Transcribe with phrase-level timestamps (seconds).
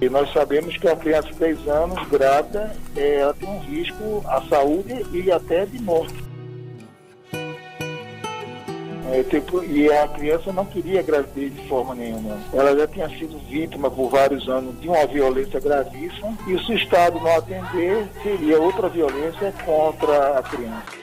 [0.00, 4.24] E nós sabemos que a criança de 10 anos grávida, é, ela tem um risco
[4.26, 6.30] à saúde e até de morte.
[9.12, 12.38] É, tipo, e a criança não queria gravidez de forma nenhuma.
[12.54, 16.76] Ela já tinha sido vítima por vários anos de uma violência gravíssima e se o
[16.76, 21.00] Estado não atender, seria outra violência contra a criança.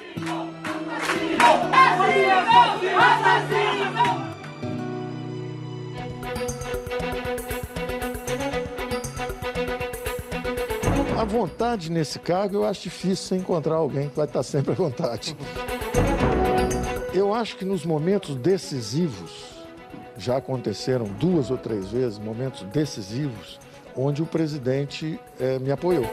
[11.17, 15.35] A vontade nesse cargo eu acho difícil encontrar alguém que vai estar sempre à vontade.
[17.11, 19.31] Eu acho que nos momentos decisivos,
[20.15, 23.59] já aconteceram duas ou três vezes momentos decisivos,
[23.95, 26.05] onde o presidente eh, me apoiou.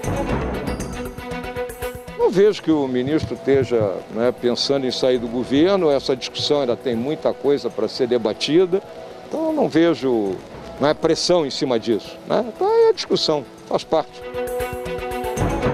[2.19, 6.77] Não vejo que o ministro esteja né, pensando em sair do governo, essa discussão ainda
[6.77, 8.83] tem muita coisa para ser debatida,
[9.29, 10.35] então não vejo
[10.80, 12.16] não é, pressão em cima disso.
[12.27, 12.43] Né?
[12.49, 14.23] Então é a discussão, faz parte.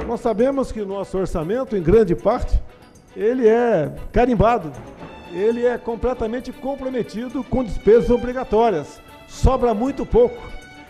[0.07, 2.61] Nós sabemos que o nosso orçamento, em grande parte,
[3.17, 4.73] ele é carimbado
[5.33, 9.01] ele é completamente comprometido com despesas obrigatórias.
[9.29, 10.41] Sobra muito pouco.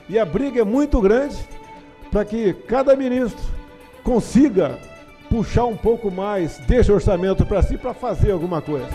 [0.08, 1.36] E a briga é muito grande
[2.10, 3.42] para que cada ministro
[4.02, 4.78] consiga
[5.28, 8.88] puxar um pouco mais desse orçamento para si para fazer alguma coisa.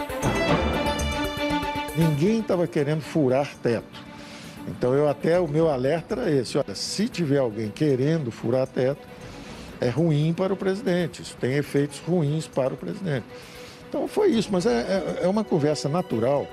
[1.96, 4.04] Ninguém estava querendo furar teto.
[4.68, 9.08] Então eu até o meu alerta era esse, olha, se tiver alguém querendo furar teto,
[9.82, 13.26] é ruim para o presidente, isso tem efeitos ruins para o presidente.
[13.90, 16.48] Então foi isso, mas é, é, é uma conversa natural.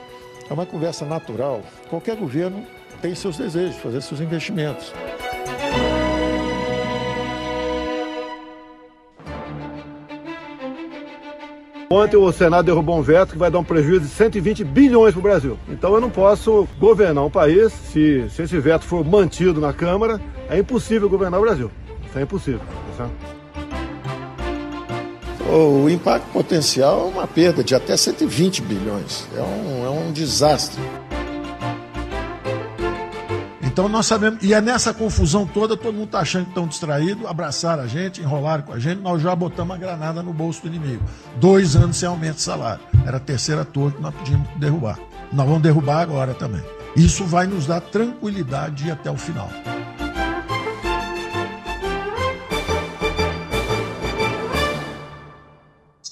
[0.48, 1.62] É uma conversa natural.
[1.88, 2.64] Qualquer governo
[3.00, 4.92] tem seus desejos, fazer seus investimentos.
[11.90, 15.20] Ontem o Senado derrubou um veto que vai dar um prejuízo de 120 bilhões para
[15.20, 15.58] o Brasil.
[15.68, 20.18] Então eu não posso governar um país se, se esse veto for mantido na Câmara.
[20.48, 21.70] É impossível governar o Brasil.
[22.12, 22.60] Isso é impossível.
[22.98, 23.08] Tá
[25.50, 29.26] o impacto potencial é uma perda de até 120 bilhões.
[29.34, 30.78] É um, é um desastre.
[33.62, 37.24] Então nós sabemos, e é nessa confusão toda, todo mundo está achando que estão distraídos,
[37.24, 40.68] abraçaram a gente, enrolaram com a gente, nós já botamos a granada no bolso do
[40.68, 41.02] inimigo.
[41.36, 42.84] Dois anos sem aumento de salário.
[43.06, 44.98] Era a terceira torre que nós pedimos derrubar.
[45.32, 46.62] Nós vamos derrubar agora também.
[46.94, 49.48] Isso vai nos dar tranquilidade até o final.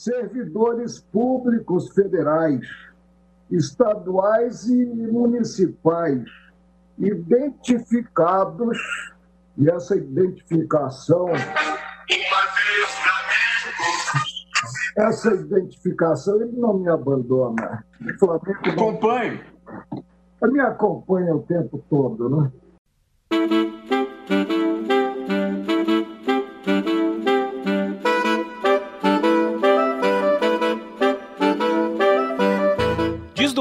[0.00, 2.66] Servidores públicos federais,
[3.50, 6.25] estaduais e municipais,
[6.99, 8.78] identificados,
[9.59, 11.27] e essa identificação.
[14.97, 17.84] Essa identificação, ele não me abandona.
[18.00, 18.71] O Flamengo.
[18.71, 19.44] Acompanhe.
[20.43, 22.50] Me acompanha o tempo todo, né?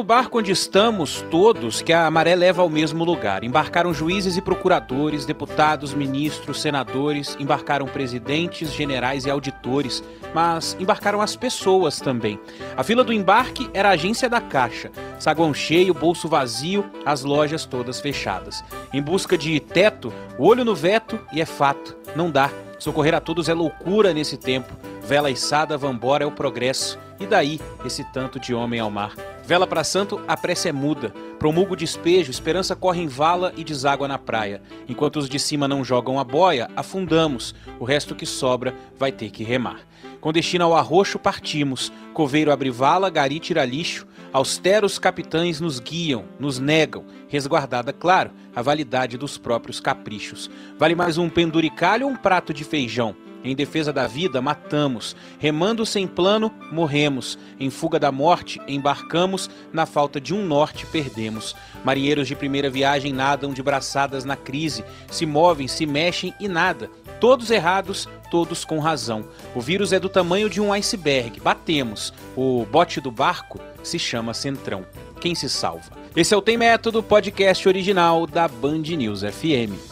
[0.09, 3.44] Barco onde estamos todos que a maré leva ao mesmo lugar.
[3.44, 10.03] Embarcaram juízes e procuradores, deputados, ministros, senadores, embarcaram presidentes, generais e auditores,
[10.34, 12.40] mas embarcaram as pessoas também.
[12.75, 14.90] A fila do embarque era a agência da Caixa.
[15.19, 18.64] Saguão cheio, bolso vazio, as lojas todas fechadas.
[18.92, 22.50] Em busca de teto, olho no veto e é fato, não dá.
[22.80, 24.74] Socorrer a todos é loucura nesse tempo.
[25.09, 27.00] Vela içada, vambora é o progresso.
[27.20, 29.16] E daí esse tanto de homem ao mar?
[29.44, 31.12] Vela para santo, a prece é muda.
[31.40, 34.62] Promulga o despejo, esperança corre em vala e deságua na praia.
[34.88, 37.56] Enquanto os de cima não jogam a boia, afundamos.
[37.80, 39.80] O resto que sobra vai ter que remar.
[40.22, 41.92] Com destino ao arroxo partimos.
[42.14, 44.06] Coveiro abre vala, gari tira lixo.
[44.31, 50.52] Austeros capitães nos guiam, nos negam, resguardada, claro, a validade dos próprios caprichos.
[50.78, 53.16] Vale mais um penduricalho ou um prato de feijão?
[53.44, 55.16] Em defesa da vida, matamos.
[55.38, 57.38] Remando sem plano, morremos.
[57.60, 59.50] Em fuga da morte, embarcamos.
[59.72, 61.56] Na falta de um norte, perdemos.
[61.84, 64.84] Marinheiros de primeira viagem nadam de braçadas na crise.
[65.10, 66.90] Se movem, se mexem e nada.
[67.19, 69.25] Todos errados, todos com razão.
[69.56, 71.40] O vírus é do tamanho de um iceberg.
[71.40, 72.13] Batemos.
[72.36, 74.86] O bote do barco se chama Centrão.
[75.22, 75.98] Quem se salva?
[76.16, 79.88] Esse é o Tem Método, podcast original da Band News FM.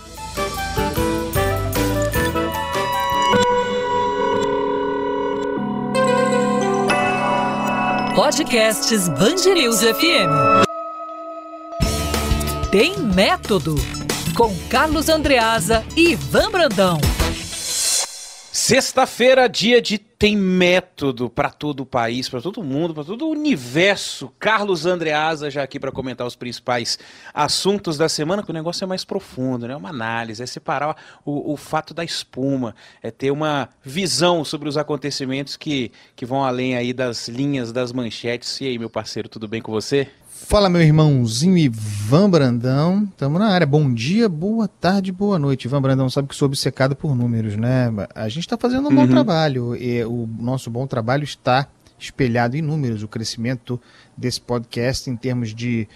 [8.37, 9.09] Podcasts
[9.55, 10.63] News FM.
[12.69, 13.73] Tem método
[14.35, 16.99] com Carlos Andreasa e Ivan Brandão.
[18.67, 23.29] Sexta-feira, dia de tem método para todo o país, para todo mundo, para todo o
[23.29, 24.29] universo.
[24.37, 26.99] Carlos Andreasa já aqui para comentar os principais
[27.33, 29.73] assuntos da semana, que o negócio é mais profundo, né?
[29.73, 34.67] É uma análise, é separar o, o fato da espuma, é ter uma visão sobre
[34.67, 38.59] os acontecimentos que, que vão além aí das linhas, das manchetes.
[38.59, 40.09] E aí, meu parceiro, tudo bem com você?
[40.45, 43.09] Fala, meu irmãozinho Ivan Brandão.
[43.11, 43.67] Estamos na área.
[43.67, 45.65] Bom dia, boa tarde, boa noite.
[45.65, 47.87] Ivan Brandão sabe que sou obcecado por números, né?
[48.15, 49.09] A gente está fazendo um bom uhum.
[49.09, 49.75] trabalho.
[49.75, 51.67] E o nosso bom trabalho está
[51.99, 53.03] espelhado em números.
[53.03, 53.81] O crescimento
[54.15, 55.87] desse podcast em termos de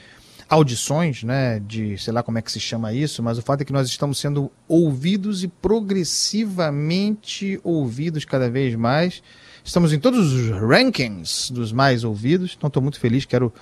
[0.50, 1.60] audições, né?
[1.60, 3.88] De sei lá como é que se chama isso, mas o fato é que nós
[3.88, 9.24] estamos sendo ouvidos e progressivamente ouvidos cada vez mais.
[9.64, 13.24] Estamos em todos os rankings dos mais ouvidos, então estou muito feliz.
[13.24, 13.54] Quero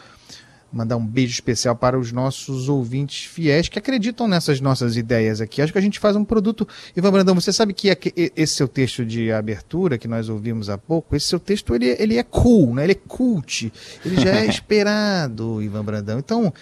[0.72, 5.62] mandar um beijo especial para os nossos ouvintes fiéis que acreditam nessas nossas ideias aqui.
[5.62, 6.68] Acho que a gente faz um produto.
[6.96, 7.90] Ivan Brandão, você sabe que
[8.36, 12.18] esse seu texto de abertura que nós ouvimos há pouco, esse seu texto ele, ele
[12.18, 12.84] é cool, né?
[12.84, 13.72] Ele é cult,
[14.06, 16.20] ele já é esperado, Ivan Brandão.
[16.20, 16.54] Então,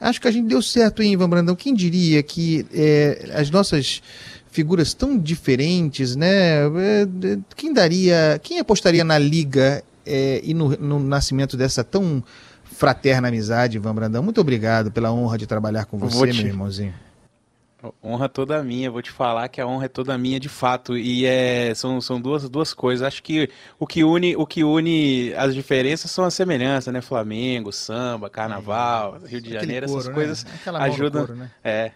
[0.00, 1.56] acho que a gente deu certo, hein, Ivan Brandão?
[1.56, 4.02] Quem diria que é, as nossas
[4.50, 6.66] figuras tão diferentes, né?
[6.66, 12.22] É, quem daria, quem apostaria na liga é, e no, no nascimento dessa tão
[12.80, 14.22] fraterna amizade, Ivan Brandão.
[14.22, 16.38] Muito obrigado pela honra de trabalhar com você, te...
[16.38, 16.94] meu irmãozinho.
[18.02, 20.96] Honra toda minha, vou te falar que a honra é toda minha de fato.
[20.96, 23.06] E é, são, são duas, duas coisas.
[23.06, 27.02] Acho que o que, une, o que une as diferenças são as semelhanças, né?
[27.02, 30.14] Flamengo, samba, carnaval, é, Rio de Janeiro, essas né?
[30.14, 31.26] coisas ajudam.
[31.26, 31.50] Couro, né?
[31.62, 31.92] É,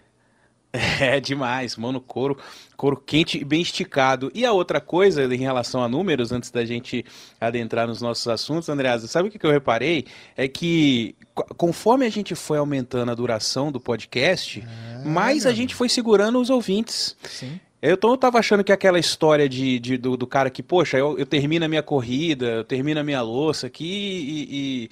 [0.99, 2.37] É demais, mano, couro,
[2.75, 4.31] couro quente e bem esticado.
[4.33, 7.05] E a outra coisa em relação a números, antes da gente
[7.39, 10.05] adentrar nos nossos assuntos, Andreasa, sabe o que eu reparei?
[10.35, 11.15] É que
[11.57, 16.39] conforme a gente foi aumentando a duração do podcast, ah, mais a gente foi segurando
[16.39, 17.15] os ouvintes.
[17.23, 17.59] Sim.
[17.81, 20.97] Eu, tô, eu tava achando que aquela história de, de do, do, cara que, poxa,
[20.97, 24.89] eu, eu termino a minha corrida, eu termino a minha louça aqui e, e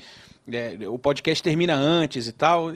[0.52, 2.72] é, o podcast termina antes e tal,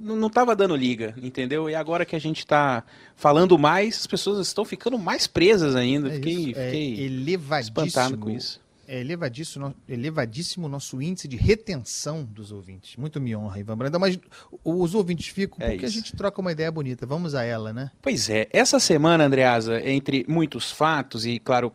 [0.00, 1.70] não estava dando liga, entendeu?
[1.70, 2.82] E agora que a gente está
[3.14, 6.08] falando mais, as pessoas estão ficando mais presas ainda.
[6.08, 8.60] É fiquei, é fiquei é espantado com isso.
[8.88, 12.96] É elevadíssimo, elevadíssimo nosso índice de retenção dos ouvintes.
[12.96, 14.18] Muito me honra, Ivan Brandão, mas
[14.64, 17.06] os ouvintes ficam é porque a gente troca uma ideia bonita.
[17.06, 17.90] Vamos a ela, né?
[18.02, 18.48] Pois é.
[18.52, 21.72] Essa semana, Andreasa, entre muitos fatos e, claro,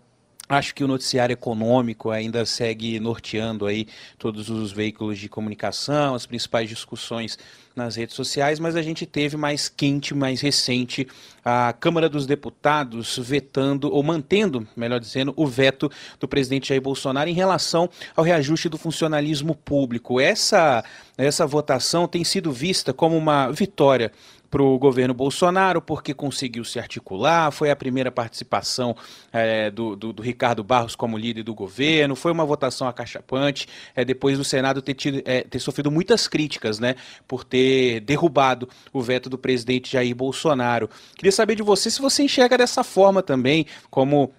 [0.50, 3.86] Acho que o noticiário econômico ainda segue norteando aí
[4.18, 7.38] todos os veículos de comunicação, as principais discussões
[7.76, 11.08] nas redes sociais, mas a gente teve mais quente, mais recente,
[11.46, 17.30] a Câmara dos Deputados vetando, ou mantendo, melhor dizendo, o veto do presidente Jair Bolsonaro
[17.30, 20.20] em relação ao reajuste do funcionalismo público.
[20.20, 20.84] Essa,
[21.18, 24.12] essa votação tem sido vista como uma vitória
[24.50, 28.96] para o governo Bolsonaro, porque conseguiu se articular, foi a primeira participação
[29.32, 34.06] é, do, do, do, Ricardo Barros como líder do governo, foi uma votação acachapante, é,
[34.06, 36.96] depois do Senado ter, tido, é, ter sofrido muitas críticas, né,
[37.28, 40.90] por ter derrubado o veto do presidente Jair Bolsonaro.
[41.16, 44.34] Queria saber de você se você enxerga dessa forma também, como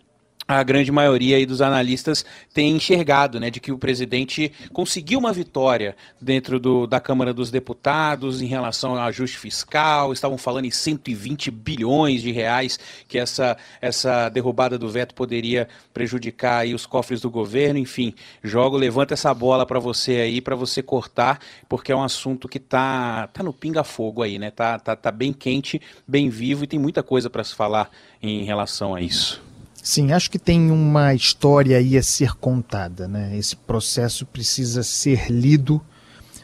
[0.49, 2.25] a grande maioria dos analistas
[2.55, 7.51] tem enxergado, né, de que o presidente conseguiu uma vitória dentro do, da Câmara dos
[7.51, 13.59] Deputados em relação ao ajuste fiscal, estavam falando em 120 bilhões de reais que essa,
[13.79, 19.35] essa derrubada do veto poderia prejudicar aí os cofres do governo, enfim, jogo, levanta essa
[19.35, 23.53] bola para você aí, para você cortar, porque é um assunto que tá, tá no
[23.53, 27.45] pinga-fogo aí, né, tá, tá, tá bem quente, bem vivo e tem muita coisa para
[27.45, 27.91] se falar
[28.23, 29.48] em relação a isso.
[29.89, 33.09] Sim, acho que tem uma história aí a ser contada.
[33.09, 33.35] Né?
[33.39, 35.81] Esse processo precisa ser lido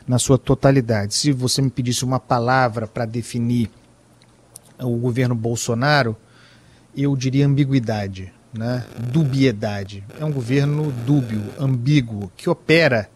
[0.08, 1.12] na sua totalidade.
[1.12, 3.68] Se você me pedisse uma palavra para definir
[4.80, 6.16] o governo Bolsonaro,
[6.96, 8.82] eu diria ambiguidade, né?
[9.12, 10.02] dubiedade.
[10.18, 13.10] É um governo dúbio, ambíguo, que opera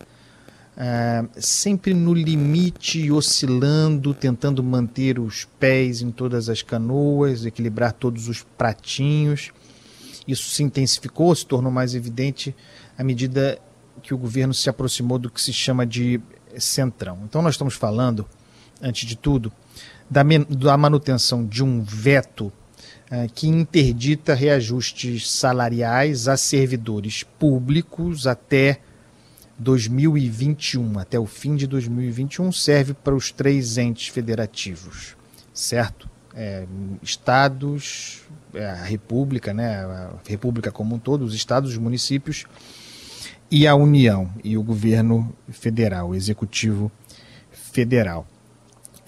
[0.77, 8.29] uh, sempre no limite, oscilando, tentando manter os pés em todas as canoas, equilibrar todos
[8.29, 9.53] os pratinhos
[10.29, 12.55] isso se intensificou, se tornou mais evidente
[12.99, 13.59] à medida
[14.03, 16.21] que o governo se aproximou do que se chama de
[16.59, 17.21] centrão.
[17.25, 18.27] Então, nós estamos falando,
[18.81, 19.51] antes de tudo,
[20.09, 22.47] da, da manutenção de um veto
[23.11, 28.81] uh, que interdita reajustes salariais a servidores públicos até
[29.59, 35.17] 2021, até o fim de 2021, serve para os três entes federativos,
[35.53, 36.09] certo?
[36.41, 36.65] É,
[37.03, 38.23] estados,
[38.55, 42.47] é, a República, né, a República como um todo, os estados, os municípios
[43.51, 46.93] e a União e o governo federal, o executivo
[47.51, 48.25] federal.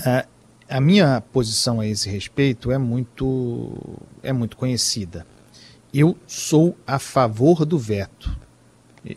[0.04, 0.26] A,
[0.68, 3.76] a minha posição a esse respeito é muito,
[4.24, 5.24] é muito conhecida.
[5.94, 8.36] eu sou a favor do veto.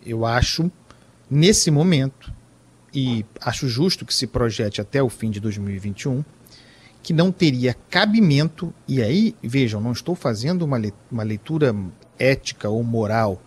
[0.05, 0.71] Eu acho,
[1.29, 2.31] nesse momento,
[2.93, 6.23] e acho justo que se projete até o fim de 2021,
[7.03, 11.75] que não teria cabimento, e aí, vejam, não estou fazendo uma leitura
[12.17, 13.41] ética ou moral,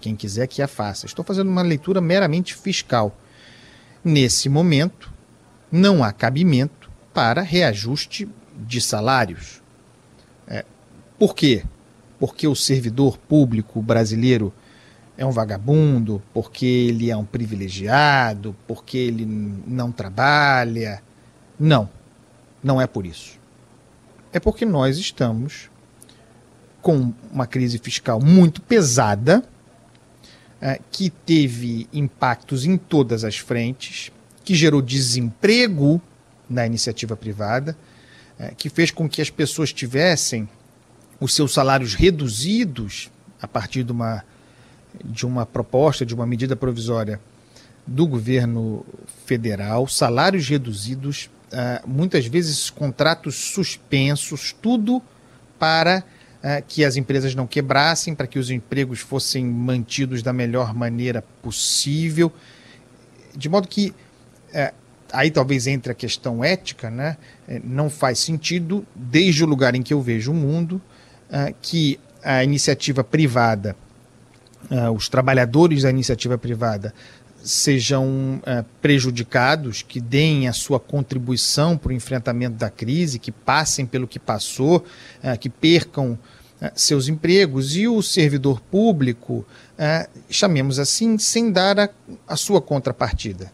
[0.00, 3.16] quem quiser que a faça, estou fazendo uma leitura meramente fiscal.
[4.02, 5.12] Nesse momento,
[5.70, 9.62] não há cabimento para reajuste de salários.
[10.46, 10.64] É,
[11.18, 11.64] por quê?
[12.18, 14.52] Porque o servidor público brasileiro
[15.16, 21.02] é um vagabundo, porque ele é um privilegiado, porque ele não trabalha.
[21.58, 21.88] Não,
[22.62, 23.38] não é por isso.
[24.32, 25.70] É porque nós estamos
[26.80, 29.44] com uma crise fiscal muito pesada,
[30.60, 34.10] é, que teve impactos em todas as frentes,
[34.44, 36.00] que gerou desemprego
[36.48, 37.76] na iniciativa privada,
[38.38, 40.48] é, que fez com que as pessoas tivessem
[41.20, 43.10] os seus salários reduzidos
[43.40, 44.24] a partir de uma
[45.04, 47.20] de uma proposta, de uma medida provisória
[47.86, 48.84] do governo
[49.24, 55.02] federal, salários reduzidos, uh, muitas vezes contratos suspensos, tudo
[55.58, 56.04] para
[56.42, 61.22] uh, que as empresas não quebrassem, para que os empregos fossem mantidos da melhor maneira
[61.42, 62.32] possível,
[63.36, 63.94] de modo que
[64.50, 64.74] uh,
[65.12, 67.16] aí talvez entre a questão ética, né?
[67.64, 70.82] Não faz sentido, desde o lugar em que eu vejo o mundo,
[71.62, 73.74] que a iniciativa privada
[74.94, 76.92] os trabalhadores da iniciativa privada
[77.42, 83.86] sejam uh, prejudicados, que deem a sua contribuição para o enfrentamento da crise, que passem
[83.86, 84.84] pelo que passou,
[85.22, 86.18] uh, que percam
[86.74, 89.46] seus empregos, e o servidor público,
[90.28, 91.88] chamemos assim, sem dar a,
[92.26, 93.52] a sua contrapartida.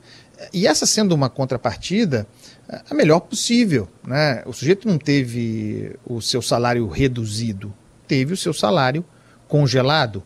[0.54, 2.26] E essa sendo uma contrapartida,
[2.90, 3.88] a melhor possível.
[4.06, 4.42] Né?
[4.46, 7.74] O sujeito não teve o seu salário reduzido,
[8.08, 9.04] teve o seu salário
[9.46, 10.22] congelado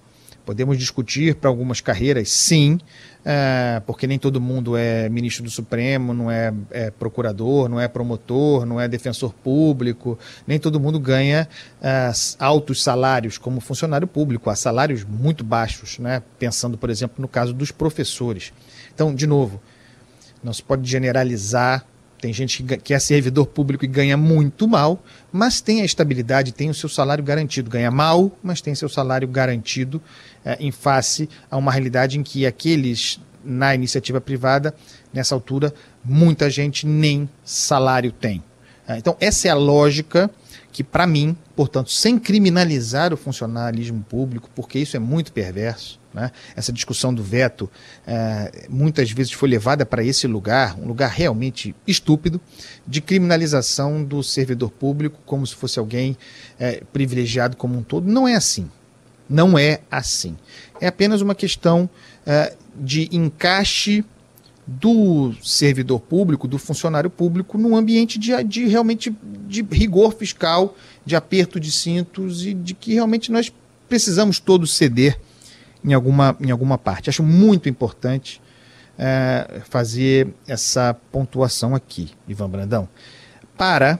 [0.48, 2.80] Podemos discutir para algumas carreiras, sim,
[3.22, 7.86] é, porque nem todo mundo é ministro do Supremo, não é, é, procurador, não é
[7.86, 11.46] promotor, não é defensor público, nem todo mundo ganha
[11.82, 16.22] é, altos salários como funcionário público, há salários muito baixos, né?
[16.38, 18.50] pensando, por exemplo, no caso dos professores.
[18.94, 19.60] Então, de novo,
[20.42, 21.84] não se pode generalizar
[22.20, 25.00] tem gente que é servidor público e ganha muito mal,
[25.30, 27.70] mas tem a estabilidade, tem o seu salário garantido.
[27.70, 30.02] Ganha mal, mas tem seu salário garantido
[30.58, 34.74] em face a uma realidade em que aqueles na iniciativa privada,
[35.12, 35.72] nessa altura,
[36.04, 38.42] muita gente nem salário tem.
[38.86, 40.30] É, então, essa é a lógica
[40.72, 46.30] que, para mim, portanto, sem criminalizar o funcionalismo público, porque isso é muito perverso, né?
[46.54, 47.70] essa discussão do veto
[48.06, 52.40] é, muitas vezes foi levada para esse lugar, um lugar realmente estúpido,
[52.86, 56.16] de criminalização do servidor público como se fosse alguém
[56.58, 58.06] é, privilegiado como um todo.
[58.06, 58.70] Não é assim.
[59.28, 60.36] Não é assim.
[60.80, 61.88] É apenas uma questão
[62.26, 64.04] é, de encaixe
[64.66, 69.14] do servidor público, do funcionário público, num ambiente de, de realmente
[69.46, 73.50] de rigor fiscal, de aperto de cintos e de que realmente nós
[73.88, 75.18] precisamos todos ceder
[75.82, 77.08] em alguma, em alguma parte.
[77.08, 78.42] Acho muito importante
[78.98, 82.88] é, fazer essa pontuação aqui, Ivan Brandão,
[83.56, 83.98] para,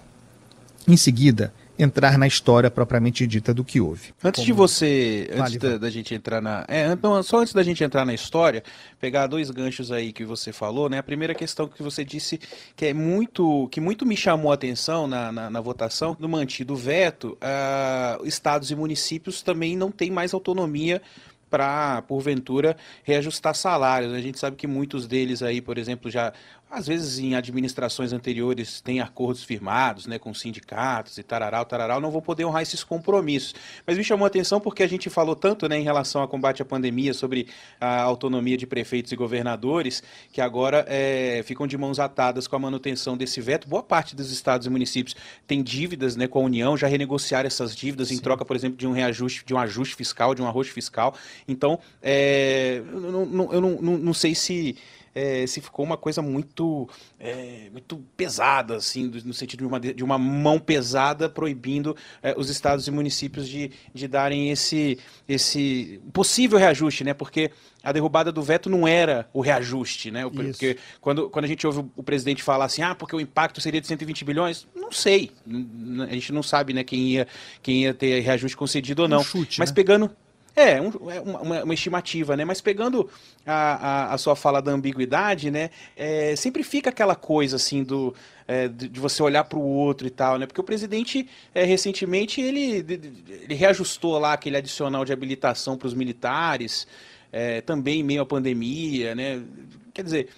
[0.87, 4.12] em seguida, entrar na história propriamente dita do que houve.
[4.23, 4.47] Antes Como...
[4.47, 7.85] de você, antes vale, da, da, gente entrar na, é, então, só antes da gente
[7.85, 8.64] entrar na história,
[8.99, 10.99] pegar dois ganchos aí que você falou, né?
[10.99, 12.40] A primeira questão que você disse
[12.75, 16.75] que é muito, que muito me chamou a atenção na, na, na votação do mantido
[16.75, 21.00] veto, uh, estados e municípios também não têm mais autonomia
[21.49, 24.12] para, porventura, reajustar salários.
[24.12, 26.32] A gente sabe que muitos deles aí, por exemplo, já
[26.70, 32.10] às vezes em administrações anteriores tem acordos firmados né, com sindicatos e tararau, tararau, não
[32.10, 33.54] vou poder honrar esses compromissos.
[33.87, 36.60] Mas me chamou a atenção porque a gente falou tanto né, em relação ao combate
[36.60, 37.48] à pandemia, sobre
[37.80, 42.58] a autonomia de prefeitos e governadores, que agora é, ficam de mãos atadas com a
[42.58, 43.66] manutenção desse veto.
[43.66, 47.75] Boa parte dos estados e municípios tem dívidas né, com a União, já renegociaram essas
[47.75, 48.16] dívidas Sim.
[48.16, 51.14] em troca, por exemplo, de um reajuste, de um ajuste fiscal, de um arroz fiscal.
[51.46, 54.76] Então, é, eu, não, eu não, não, não sei se
[55.15, 56.88] é, se ficou uma coisa muito,
[57.19, 62.50] é, muito pesada, assim, no sentido de uma, de uma mão pesada proibindo é, os
[62.50, 64.99] estados e municípios de, de darem esse,
[65.29, 67.15] esse possível reajuste, né?
[67.15, 67.50] Porque
[67.83, 70.29] a derrubada do veto não era o reajuste, né?
[70.29, 73.81] Porque quando, quando a gente ouve o presidente falar assim, ah, porque o impacto seria
[73.81, 75.31] de 120 bilhões, não sei.
[76.09, 77.27] A gente não sabe, né, quem ia,
[77.62, 79.21] quem ia ter reajuste concedido ou não.
[79.21, 79.75] Um chute, Mas né?
[79.75, 80.11] pegando
[80.59, 82.45] É, um, é uma, uma, estimativa, né?
[82.45, 83.09] Mas pegando
[83.47, 83.53] a,
[84.11, 85.71] a, a, sua fala da ambiguidade, né?
[85.97, 88.12] É, sempre fica aquela coisa assim do.
[88.47, 90.47] É, de, de, você olhar para o outro e tal, né?
[90.47, 92.85] Porque o presidente, é, recentemente, ele,
[93.29, 96.88] ele reajustou lá aquele adicional de habilitação para os militares,
[97.31, 99.41] é, também em meio à pandemia, né?
[99.95, 100.29] Quer dizer,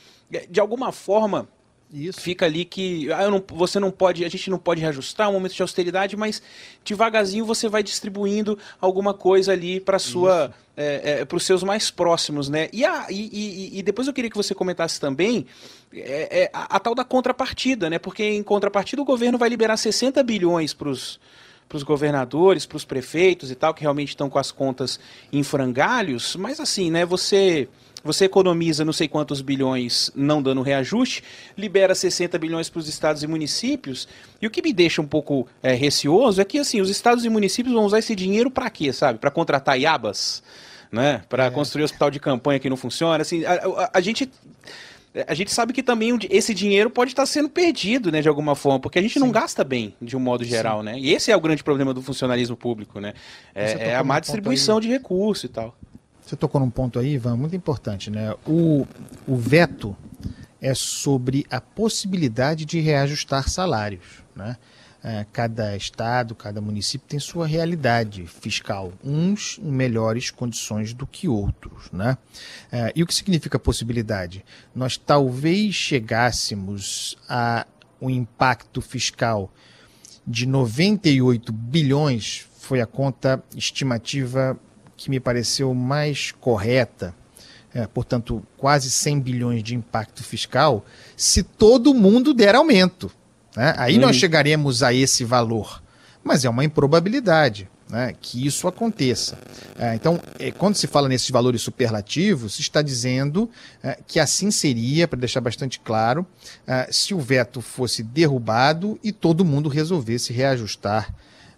[0.51, 1.49] de alguma forma
[1.93, 2.21] isso.
[2.21, 5.55] Fica ali que ah, não, você não pode, a gente não pode reajustar um momento
[5.55, 6.41] de austeridade, mas
[6.85, 11.91] devagarzinho você vai distribuindo alguma coisa ali para sua, é, é, para os seus mais
[11.91, 12.69] próximos, né?
[12.73, 15.47] E, a, e, e, e, depois eu queria que você comentasse também
[15.93, 17.99] é, é, a, a, tal da contrapartida, né?
[17.99, 21.19] Porque em contrapartida o governo vai liberar 60 bilhões para os
[21.69, 24.99] para os governadores, para os prefeitos e tal, que realmente estão com as contas
[25.33, 27.69] em frangalhos, mas assim, né, você
[28.03, 31.23] você economiza não sei quantos bilhões não dando reajuste,
[31.57, 34.09] libera 60 bilhões para os estados e municípios.
[34.41, 37.29] E o que me deixa um pouco é, receoso é que assim, os estados e
[37.29, 39.19] municípios vão usar esse dinheiro para quê, sabe?
[39.19, 40.43] Para contratar iabas,
[40.91, 41.23] né?
[41.29, 41.51] Para é.
[41.51, 43.23] construir hospital de campanha que não funciona.
[43.23, 44.31] Assim, a, a, a gente
[45.27, 48.79] a gente sabe que também esse dinheiro pode estar sendo perdido, né, de alguma forma,
[48.79, 49.21] porque a gente Sim.
[49.21, 50.85] não gasta bem, de um modo geral, Sim.
[50.85, 50.99] né?
[50.99, 53.15] E esse é o grande problema do funcionalismo público, né?
[53.53, 55.75] É, é a má distribuição de recursos e tal.
[56.31, 58.33] Você tocou num ponto aí, Ivan, muito importante, né?
[58.47, 58.87] O,
[59.27, 59.97] o veto
[60.61, 64.57] é sobre a possibilidade de reajustar salários, né?
[65.03, 71.27] É, cada estado, cada município tem sua realidade fiscal, uns em melhores condições do que
[71.27, 71.91] outros.
[71.91, 72.17] Né?
[72.71, 74.45] É, e o que significa possibilidade?
[74.73, 77.67] Nós talvez chegássemos a
[78.01, 79.51] um impacto fiscal
[80.25, 84.57] de 98 bilhões, foi a conta estimativa
[85.01, 87.15] que me pareceu mais correta,
[87.73, 90.85] é, portanto, quase 100 bilhões de impacto fiscal,
[91.17, 93.11] se todo mundo der aumento.
[93.57, 93.73] Né?
[93.79, 94.03] Aí hum.
[94.03, 94.21] nós uhum.
[94.21, 95.83] chegaremos a esse valor.
[96.23, 99.39] Mas é uma improbabilidade né, que isso aconteça.
[99.79, 103.49] É, então, é, quando se fala nesses valores superlativos, se está dizendo
[103.83, 106.27] é, que assim seria, para deixar bastante claro,
[106.67, 111.15] é, se o veto fosse derrubado e todo mundo resolvesse reajustar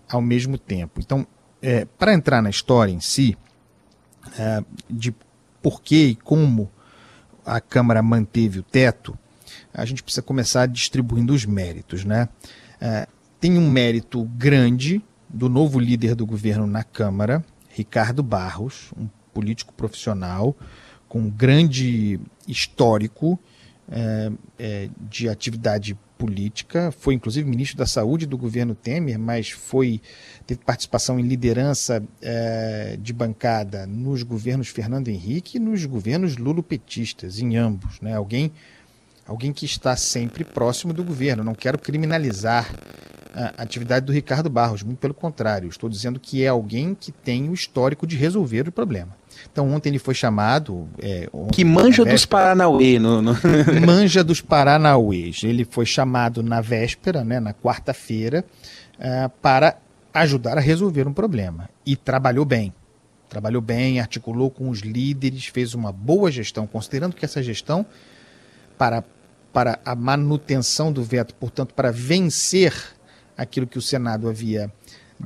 [0.08, 1.00] ao mesmo tempo.
[1.00, 1.26] Então,
[1.62, 3.36] é, para entrar na história em si,
[4.36, 5.14] é, de
[5.62, 6.70] por que e como
[7.46, 9.16] a Câmara manteve o teto,
[9.72, 12.04] a gente precisa começar distribuindo os méritos.
[12.04, 12.28] Né?
[12.80, 13.06] É,
[13.40, 19.72] tem um mérito grande do novo líder do governo na Câmara, Ricardo Barros, um político
[19.72, 20.54] profissional
[21.08, 23.38] com grande histórico
[23.90, 30.00] é, é, de atividade política, foi inclusive ministro da Saúde do governo Temer, mas foi
[30.46, 37.40] teve participação em liderança é, de bancada nos governos Fernando Henrique e nos governos lulopetistas,
[37.40, 38.00] em ambos.
[38.00, 38.14] Né?
[38.14, 38.52] Alguém,
[39.26, 41.42] alguém que está sempre próximo do governo.
[41.42, 42.72] Não quero criminalizar
[43.34, 47.48] a atividade do Ricardo Barros, muito pelo contrário, estou dizendo que é alguém que tem
[47.48, 49.16] o histórico de resolver o problema.
[49.50, 50.88] Então ontem ele foi chamado.
[51.00, 52.98] É, ontem, que manja dos Paranauê.
[52.98, 53.36] No, no...
[53.86, 55.42] manja dos Paranauês.
[55.42, 58.44] Ele foi chamado na véspera, né, na quarta-feira,
[58.98, 59.76] uh, para
[60.14, 61.68] ajudar a resolver um problema.
[61.84, 62.72] E trabalhou bem.
[63.28, 67.86] Trabalhou bem, articulou com os líderes, fez uma boa gestão, considerando que essa gestão,
[68.76, 69.02] para,
[69.52, 72.74] para a manutenção do veto, portanto, para vencer
[73.36, 74.70] aquilo que o Senado havia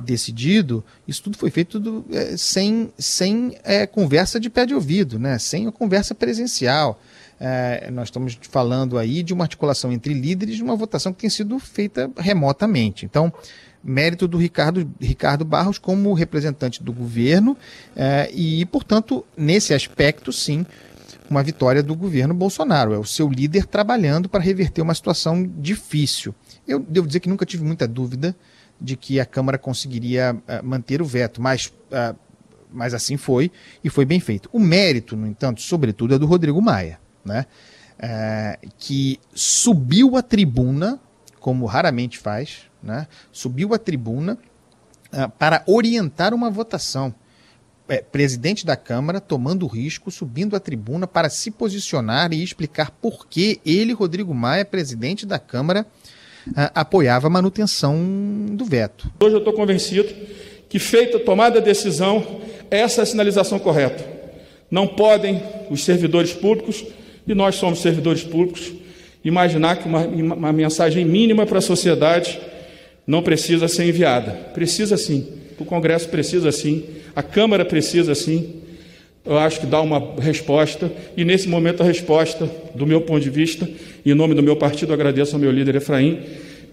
[0.03, 5.17] decidido, isso tudo foi feito tudo, é, sem, sem é, conversa de pé de ouvido,
[5.17, 5.37] né?
[5.39, 6.99] sem a conversa presencial.
[7.39, 11.29] É, nós estamos falando aí de uma articulação entre líderes de uma votação que tem
[11.29, 13.05] sido feita remotamente.
[13.05, 13.31] Então,
[13.83, 17.55] mérito do Ricardo, Ricardo Barros como representante do governo
[17.95, 20.65] é, e, portanto, nesse aspecto, sim,
[21.29, 22.93] uma vitória do governo Bolsonaro.
[22.93, 26.33] É o seu líder trabalhando para reverter uma situação difícil.
[26.67, 28.35] Eu devo dizer que nunca tive muita dúvida
[28.79, 32.15] de que a Câmara conseguiria uh, manter o veto, mas, uh,
[32.71, 33.51] mas assim foi
[33.83, 34.49] e foi bem feito.
[34.53, 37.45] O mérito, no entanto, sobretudo, é do Rodrigo Maia, né?
[37.97, 40.99] Uh, que subiu a tribuna,
[41.39, 43.07] como raramente faz, né?
[43.31, 44.37] subiu a tribuna
[45.39, 47.15] para orientar uma votação.
[47.89, 53.27] É, presidente da Câmara tomando risco, subindo a tribuna para se posicionar e explicar por
[53.27, 55.87] que ele, Rodrigo Maia, presidente da Câmara,
[56.73, 57.97] apoiava a manutenção
[58.51, 59.09] do veto.
[59.21, 60.13] Hoje eu estou convencido
[60.69, 64.05] que, feita tomada a decisão, essa é a sinalização correta.
[64.69, 66.83] Não podem os servidores públicos,
[67.27, 68.71] e nós somos servidores públicos,
[69.23, 72.39] imaginar que uma, uma mensagem mínima para a sociedade
[73.05, 74.31] não precisa ser enviada.
[74.53, 75.27] Precisa sim.
[75.59, 76.83] O Congresso precisa sim.
[77.15, 78.61] A Câmara precisa sim.
[79.27, 83.29] Eu acho que dá uma resposta, e nesse momento a resposta, do meu ponto de
[83.29, 83.69] vista,
[84.05, 86.23] em nome do meu partido, agradeço ao meu líder Efraim,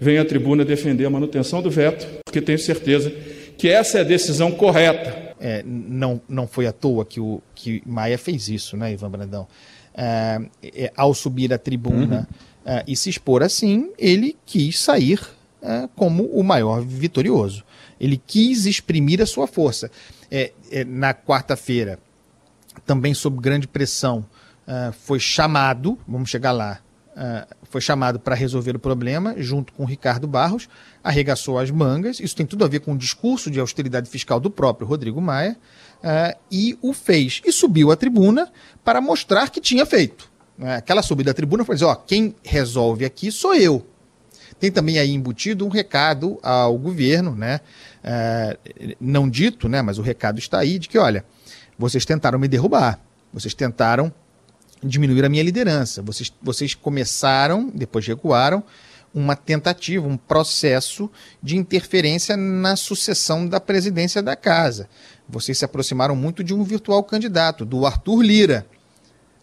[0.01, 3.13] venho à tribuna defender a manutenção do veto, porque tenho certeza
[3.59, 7.83] que essa é a decisão correta é, não, não foi à toa que o que
[7.85, 9.47] Maia fez isso, né, Ivan Brandão?
[9.95, 12.27] É, é, ao subir a tribuna
[12.65, 12.81] uhum.
[12.87, 15.21] e se expor assim, ele quis sair
[15.97, 17.65] como o maior vitorioso.
[17.99, 19.91] Ele quis exprimir a sua força.
[20.87, 21.99] na quarta-feira,
[22.85, 24.25] também sob grande pressão,
[25.01, 26.81] foi chamado, vamos chegar lá,
[27.15, 30.69] Uh, foi chamado para resolver o problema, junto com Ricardo Barros,
[31.03, 32.19] arregaçou as mangas.
[32.19, 35.57] Isso tem tudo a ver com o discurso de austeridade fiscal do próprio Rodrigo Maia,
[36.03, 37.41] uh, e o fez.
[37.45, 38.51] E subiu à tribuna
[38.85, 40.29] para mostrar que tinha feito.
[40.59, 43.87] Uh, aquela subida à tribuna foi dizer: ó, quem resolve aqui sou eu.
[44.59, 47.61] Tem também aí embutido um recado ao governo, né?
[49.01, 49.83] não dito, né?
[49.83, 51.25] Mas o recado está aí de que, olha,
[51.79, 53.01] vocês tentaram me derrubar,
[53.33, 54.13] vocês tentaram
[54.83, 56.03] diminuir a minha liderança.
[56.03, 58.63] Vocês, vocês começaram, depois recuaram,
[59.15, 61.11] uma tentativa, um processo
[61.41, 64.89] de interferência na sucessão da presidência da casa.
[65.29, 68.67] Vocês se aproximaram muito de um virtual candidato, do Arthur Lira.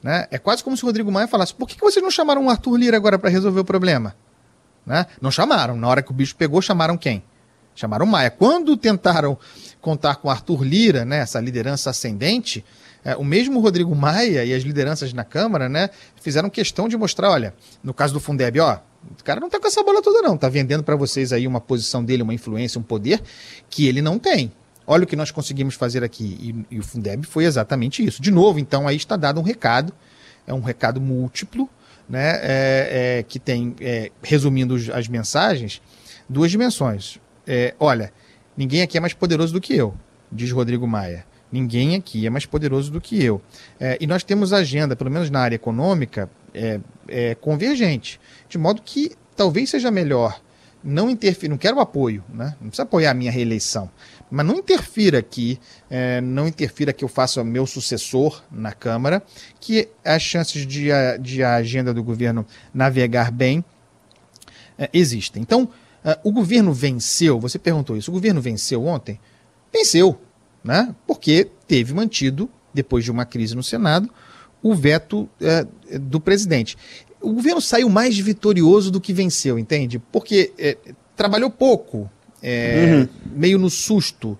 [0.03, 0.27] Né?
[0.29, 2.49] É quase como se o Rodrigo Maia falasse: por que, que vocês não chamaram o
[2.49, 4.15] Arthur Lira agora para resolver o problema?
[4.85, 5.05] Né?
[5.21, 5.77] Não chamaram.
[5.77, 7.23] Na hora que o bicho pegou, chamaram quem?
[7.73, 8.29] Chamaram Maia.
[8.29, 9.37] Quando tentaram
[9.81, 12.63] contar com Arthur Lira, né, essa liderança ascendente,
[13.03, 15.89] é, o mesmo Rodrigo Maia e as lideranças na Câmara, né,
[16.21, 18.79] fizeram questão de mostrar, olha, no caso do Fundeb, ó,
[19.19, 21.59] o cara não tá com essa bola toda não, tá vendendo para vocês aí uma
[21.59, 23.21] posição dele, uma influência, um poder
[23.69, 24.51] que ele não tem.
[24.85, 26.65] Olha o que nós conseguimos fazer aqui.
[26.69, 28.21] E, e o Fundeb foi exatamente isso.
[28.21, 29.93] De novo, então, aí está dado um recado,
[30.45, 31.67] é um recado múltiplo,
[32.07, 35.81] né, é, é, que tem, é, resumindo as mensagens,
[36.29, 37.19] duas dimensões.
[37.47, 38.13] É, olha,
[38.55, 39.93] ninguém aqui é mais poderoso do que eu,
[40.31, 41.25] diz Rodrigo Maia.
[41.51, 43.41] Ninguém aqui é mais poderoso do que eu.
[43.79, 48.19] É, e nós temos agenda, pelo menos na área econômica, é, é, convergente.
[48.47, 50.39] De modo que talvez seja melhor
[50.83, 52.55] não interferir, não quero apoio, né?
[52.59, 53.89] não precisa apoiar a minha reeleição,
[54.29, 55.59] mas não interfira aqui,
[55.89, 59.21] é, não interfira que eu faça meu sucessor na Câmara,
[59.59, 63.63] que as chances de a, de a agenda do governo navegar bem
[64.77, 65.41] é, existem.
[65.41, 65.69] Então,
[66.03, 69.19] é, o governo venceu, você perguntou isso, o governo venceu ontem?
[69.73, 70.19] Venceu,
[70.63, 70.93] né?
[71.07, 74.09] porque teve mantido, depois de uma crise no Senado,
[74.61, 75.65] o veto é,
[75.99, 76.77] do presidente.
[77.21, 79.99] O governo saiu mais vitorioso do que venceu, entende?
[80.11, 80.77] Porque é,
[81.15, 82.09] trabalhou pouco,
[82.41, 83.07] é, uhum.
[83.35, 84.37] meio no susto,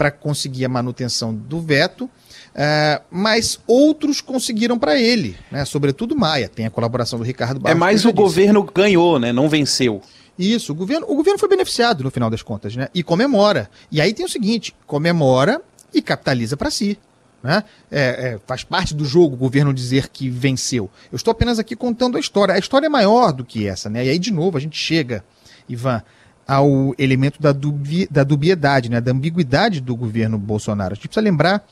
[0.00, 2.08] para conseguir a manutenção do veto,
[2.54, 5.64] é, mas outros conseguiram para ele, né?
[5.66, 6.48] sobretudo Maia.
[6.48, 7.76] Tem a colaboração do Ricardo Barros.
[7.76, 9.32] É mais o governo ganhou, né?
[9.32, 10.00] não venceu.
[10.40, 12.88] Isso, o governo, o governo foi beneficiado no final das contas, né?
[12.94, 13.68] E comemora.
[13.92, 15.60] E aí tem o seguinte: comemora
[15.92, 16.98] e capitaliza para si.
[17.42, 17.62] Né?
[17.90, 20.90] É, é, faz parte do jogo o governo dizer que venceu.
[21.12, 22.54] Eu estou apenas aqui contando a história.
[22.54, 24.04] A história é maior do que essa, né?
[24.06, 25.22] E aí, de novo, a gente chega,
[25.68, 26.02] Ivan,
[26.48, 29.00] ao elemento da, dubi, da dubiedade, né?
[29.00, 30.92] da ambiguidade do governo Bolsonaro.
[30.92, 31.66] A gente precisa lembrar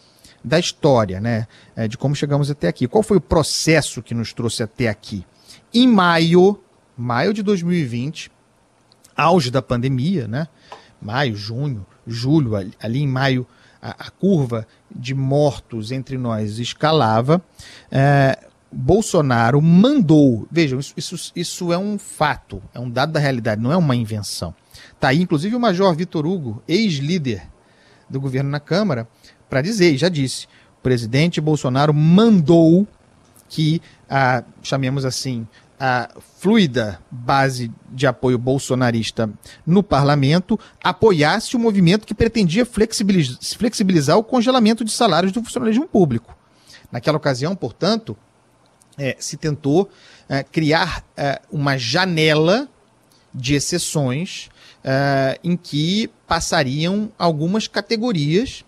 [0.45, 1.47] da história, né?
[1.75, 2.87] É, de como chegamos até aqui.
[2.87, 5.25] Qual foi o processo que nos trouxe até aqui?
[5.73, 6.61] Em maio,
[6.97, 8.31] maio de 2020,
[9.19, 10.47] auge da pandemia, né?
[11.03, 13.47] Maio, junho, julho, ali, em maio,
[13.83, 17.43] a, a, curva de mortos entre nós escalava.
[17.91, 18.39] É,
[18.71, 23.73] Bolsonaro mandou, vejam, isso, isso, isso é um fato, é um dado da realidade, não
[23.73, 24.55] é uma invenção.
[24.95, 27.43] Está aí, inclusive, o Major Vitor Hugo, ex-líder
[28.09, 29.09] do governo na Câmara,
[29.49, 30.47] para dizer, já disse,
[30.79, 32.87] o presidente Bolsonaro mandou
[33.49, 35.47] que, a, chamemos assim,
[35.79, 39.31] a fluida base de apoio bolsonarista
[39.67, 46.37] no parlamento apoiasse o movimento que pretendia flexibilizar o congelamento de salários do funcionalismo público.
[46.91, 48.17] Naquela ocasião, portanto,
[48.97, 49.89] é, se tentou
[50.29, 52.69] é, criar é, uma janela
[53.33, 54.49] de exceções
[54.83, 58.65] é, em que passariam algumas categorias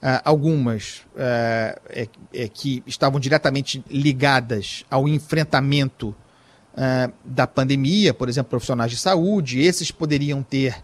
[0.00, 6.16] Uh, algumas uh, é, é, que estavam diretamente ligadas ao enfrentamento
[6.74, 10.76] uh, da pandemia, por exemplo, profissionais de saúde, esses poderiam ter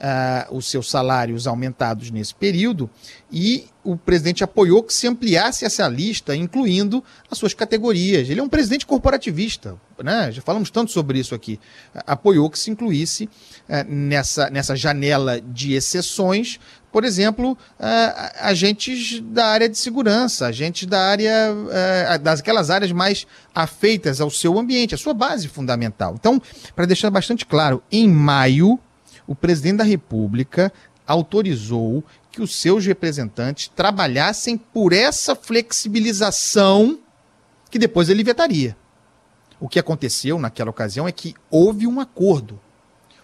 [0.00, 2.88] uh, os seus salários aumentados nesse período,
[3.30, 8.28] e o presidente apoiou que se ampliasse essa lista, incluindo as suas categorias.
[8.28, 10.30] Ele é um presidente corporativista, né?
[10.32, 11.58] já falamos tanto sobre isso aqui.
[12.06, 16.58] Apoiou que se incluísse uh, nessa, nessa janela de exceções
[16.92, 17.56] por exemplo, uh,
[18.40, 24.58] agentes da área de segurança, agentes da área, uh, daquelas áreas mais afeitas ao seu
[24.58, 26.14] ambiente, a sua base fundamental.
[26.18, 26.40] Então,
[26.74, 28.78] para deixar bastante claro, em maio,
[29.26, 30.72] o presidente da República
[31.06, 36.98] autorizou que os seus representantes trabalhassem por essa flexibilização
[37.70, 38.76] que depois ele vetaria.
[39.60, 42.58] O que aconteceu naquela ocasião é que houve um acordo.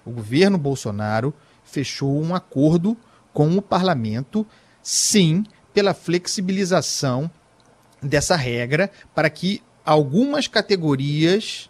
[0.04, 2.96] O governo Bolsonaro fechou um acordo
[3.36, 4.46] com o parlamento
[4.82, 5.44] sim
[5.74, 7.30] pela flexibilização
[8.00, 11.68] dessa regra para que algumas categorias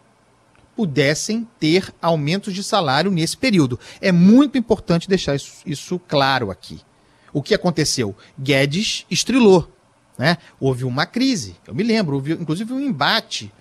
[0.76, 3.80] pudessem ter aumentos de salário nesse período.
[4.00, 6.80] É muito importante deixar isso, isso claro aqui.
[7.32, 8.14] O que aconteceu?
[8.38, 9.68] Guedes estrilou.
[10.16, 10.38] Né?
[10.60, 13.52] Houve uma crise, eu me lembro, houve inclusive um embate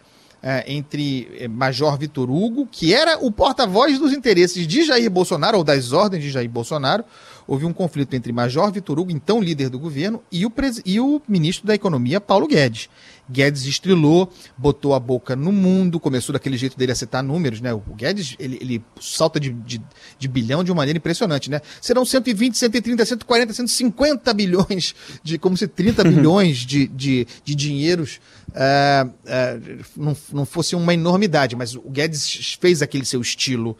[0.43, 5.57] é, entre é, Major Vitor Hugo, que era o porta-voz dos interesses de Jair Bolsonaro,
[5.57, 7.03] ou das ordens de Jair Bolsonaro.
[7.47, 10.51] Houve um conflito entre Major Vitor Hugo, então líder do governo, e o,
[10.85, 12.89] e o ministro da Economia, Paulo Guedes.
[13.29, 17.73] Guedes estrelou, botou a boca no mundo, começou daquele jeito dele a citar números, né?
[17.73, 19.81] O Guedes, ele, ele salta de, de,
[20.17, 21.61] de, bilhão de uma maneira impressionante, né?
[21.81, 28.19] Serão 120, 130, 140, 150 bilhões, de, como se 30 bilhões de, de, de dinheiros
[28.49, 33.75] uh, uh, não, não fosse uma enormidade, mas o Guedes fez aquele seu estilo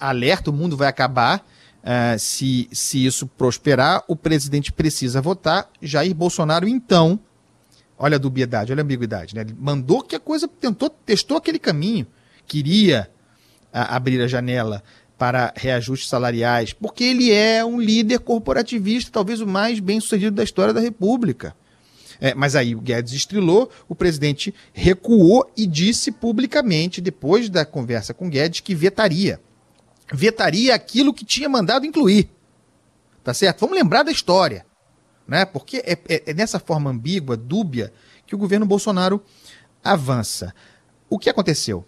[0.00, 1.46] alerta, o mundo vai acabar,
[1.82, 7.20] uh, se, se isso prosperar, o presidente precisa votar, Jair Bolsonaro, então
[8.02, 9.34] Olha a dubiedade, olha a ambiguidade.
[9.34, 9.42] Né?
[9.42, 12.06] Ele mandou que a coisa tentou, testou aquele caminho,
[12.46, 13.10] queria
[13.70, 14.82] a, abrir a janela
[15.18, 20.42] para reajustes salariais, porque ele é um líder corporativista, talvez o mais bem sucedido da
[20.42, 21.54] história da República.
[22.18, 28.14] É, mas aí o Guedes estrelou, o presidente recuou e disse publicamente, depois da conversa
[28.14, 29.38] com Guedes, que vetaria.
[30.12, 32.30] Vetaria aquilo que tinha mandado incluir.
[33.22, 33.60] Tá certo?
[33.60, 34.64] Vamos lembrar da história
[35.30, 35.44] né?
[35.44, 37.92] Porque é, é, é nessa forma ambígua, dúbia,
[38.26, 39.22] que o governo Bolsonaro
[39.82, 40.52] avança.
[41.08, 41.86] O que aconteceu?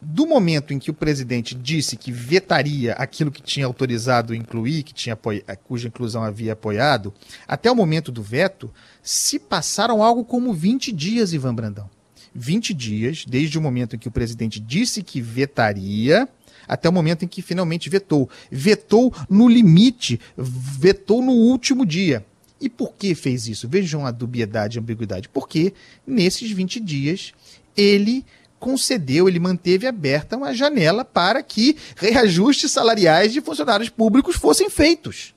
[0.00, 4.92] Do momento em que o presidente disse que vetaria aquilo que tinha autorizado incluir, que
[4.92, 5.16] tinha
[5.62, 7.14] cuja inclusão havia apoiado,
[7.46, 11.88] até o momento do veto, se passaram algo como 20 dias, Ivan Brandão.
[12.34, 16.28] 20 dias, desde o momento em que o presidente disse que vetaria,
[16.72, 18.30] até o momento em que finalmente vetou.
[18.50, 22.24] Vetou no limite, vetou no último dia.
[22.58, 23.68] E por que fez isso?
[23.68, 25.28] Vejam a dubiedade e ambiguidade.
[25.28, 25.74] Porque
[26.06, 27.34] nesses 20 dias
[27.76, 28.24] ele
[28.58, 35.34] concedeu, ele manteve aberta uma janela para que reajustes salariais de funcionários públicos fossem feitos.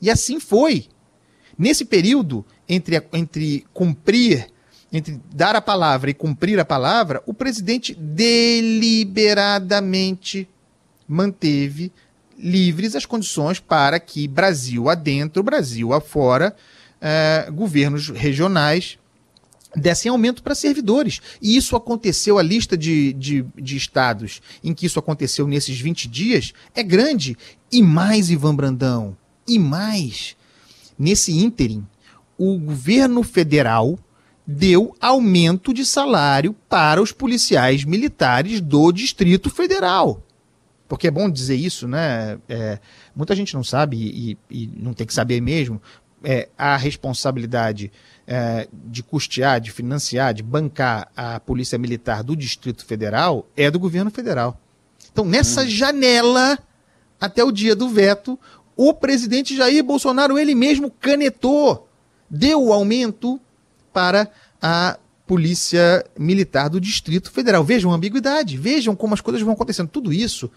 [0.00, 0.86] E assim foi.
[1.58, 4.52] Nesse período, entre, entre cumprir
[4.92, 10.46] entre dar a palavra e cumprir a palavra, o presidente deliberadamente
[11.06, 11.92] manteve
[12.38, 16.54] livres as condições para que Brasil adentro, Brasil afora,
[17.00, 18.98] eh, governos regionais
[19.74, 21.20] dessem aumento para servidores.
[21.40, 26.08] E isso aconteceu, a lista de, de, de, estados em que isso aconteceu nesses 20
[26.08, 27.36] dias é grande.
[27.70, 30.36] E mais, Ivan Brandão, e mais.
[30.98, 31.86] Nesse ínterim,
[32.36, 33.98] o governo federal
[34.46, 40.22] deu aumento de salário para os policiais militares do Distrito Federal.
[40.92, 42.38] Porque é bom dizer isso, né?
[42.46, 42.78] É,
[43.16, 45.80] muita gente não sabe e, e, não tem que saber mesmo.
[46.22, 47.90] É, a responsabilidade
[48.26, 53.80] é, de custear, de financiar, de bancar a Polícia Militar do Distrito Federal é do
[53.80, 54.60] governo federal.
[55.10, 55.66] Então, nessa hum.
[55.66, 56.58] janela,
[57.18, 58.38] até o dia do veto,
[58.76, 61.88] o presidente Jair Bolsonaro, ele mesmo canetou,
[62.28, 63.40] deu o aumento
[63.94, 67.64] para a Polícia Militar do Distrito Federal.
[67.64, 69.88] Vejam a ambiguidade, vejam como as coisas vão acontecendo.
[69.88, 70.50] Tudo isso,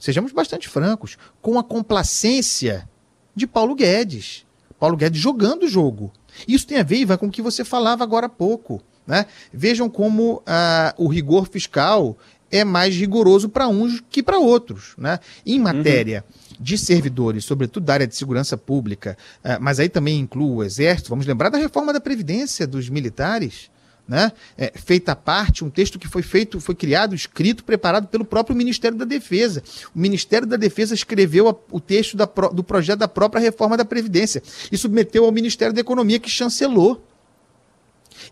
[0.00, 2.88] sejamos bastante francos, com a complacência
[3.36, 4.44] de Paulo Guedes.
[4.78, 6.10] Paulo Guedes jogando o jogo.
[6.48, 8.82] Isso tem a ver, Ivan, com o que você falava agora há pouco.
[9.06, 9.26] Né?
[9.52, 12.16] Vejam como ah, o rigor fiscal
[12.50, 14.94] é mais rigoroso para uns que para outros.
[14.98, 15.18] Né?
[15.46, 15.64] Em uhum.
[15.64, 16.56] matéria uhum.
[16.58, 21.10] de servidores, sobretudo da área de segurança pública, uh, mas aí também inclui o Exército,
[21.10, 23.70] vamos lembrar da reforma da Previdência dos militares.
[24.06, 24.32] Né?
[24.58, 28.98] É, feita parte, um texto que foi feito, foi criado, escrito, preparado pelo próprio Ministério
[28.98, 29.62] da Defesa.
[29.94, 33.84] O Ministério da Defesa escreveu a, o texto da, do projeto da própria reforma da
[33.84, 37.06] Previdência e submeteu ao Ministério da Economia, que chancelou.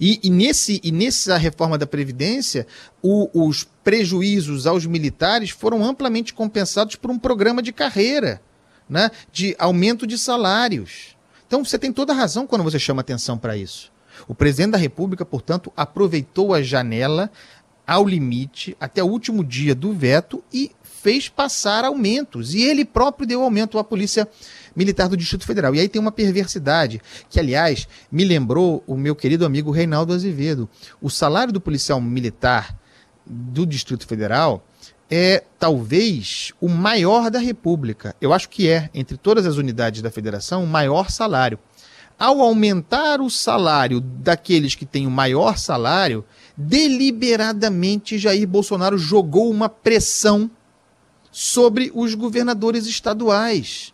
[0.00, 2.66] E, e, nesse, e nessa reforma da Previdência,
[3.02, 8.40] o, os prejuízos aos militares foram amplamente compensados por um programa de carreira,
[8.88, 11.16] né, de aumento de salários.
[11.46, 13.90] Então você tem toda a razão quando você chama atenção para isso.
[14.28, 17.30] O presidente da República, portanto, aproveitou a janela
[17.86, 22.52] ao limite até o último dia do veto e fez passar aumentos.
[22.52, 24.28] E ele próprio deu aumento à Polícia
[24.76, 25.74] Militar do Distrito Federal.
[25.74, 30.68] E aí tem uma perversidade, que aliás me lembrou o meu querido amigo Reinaldo Azevedo.
[31.00, 32.78] O salário do policial militar
[33.24, 34.62] do Distrito Federal
[35.10, 38.14] é talvez o maior da República.
[38.20, 41.58] Eu acho que é, entre todas as unidades da federação, o maior salário.
[42.18, 46.24] Ao aumentar o salário daqueles que têm o maior salário,
[46.56, 50.50] deliberadamente Jair Bolsonaro jogou uma pressão
[51.30, 53.92] sobre os governadores estaduais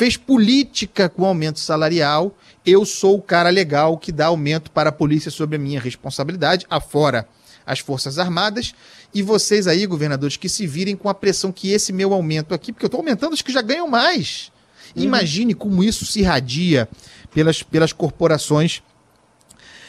[0.00, 2.34] fez política com aumento salarial.
[2.64, 6.66] Eu sou o cara legal que dá aumento para a polícia sobre a minha responsabilidade,
[6.70, 7.28] afora
[7.66, 8.72] as Forças Armadas.
[9.12, 12.72] E vocês aí, governadores, que se virem com a pressão que esse meu aumento aqui,
[12.72, 14.50] porque eu estou aumentando os que já ganham mais.
[14.94, 15.04] Uhum.
[15.04, 16.88] Imagine como isso se irradia
[17.32, 18.82] pelas, pelas corporações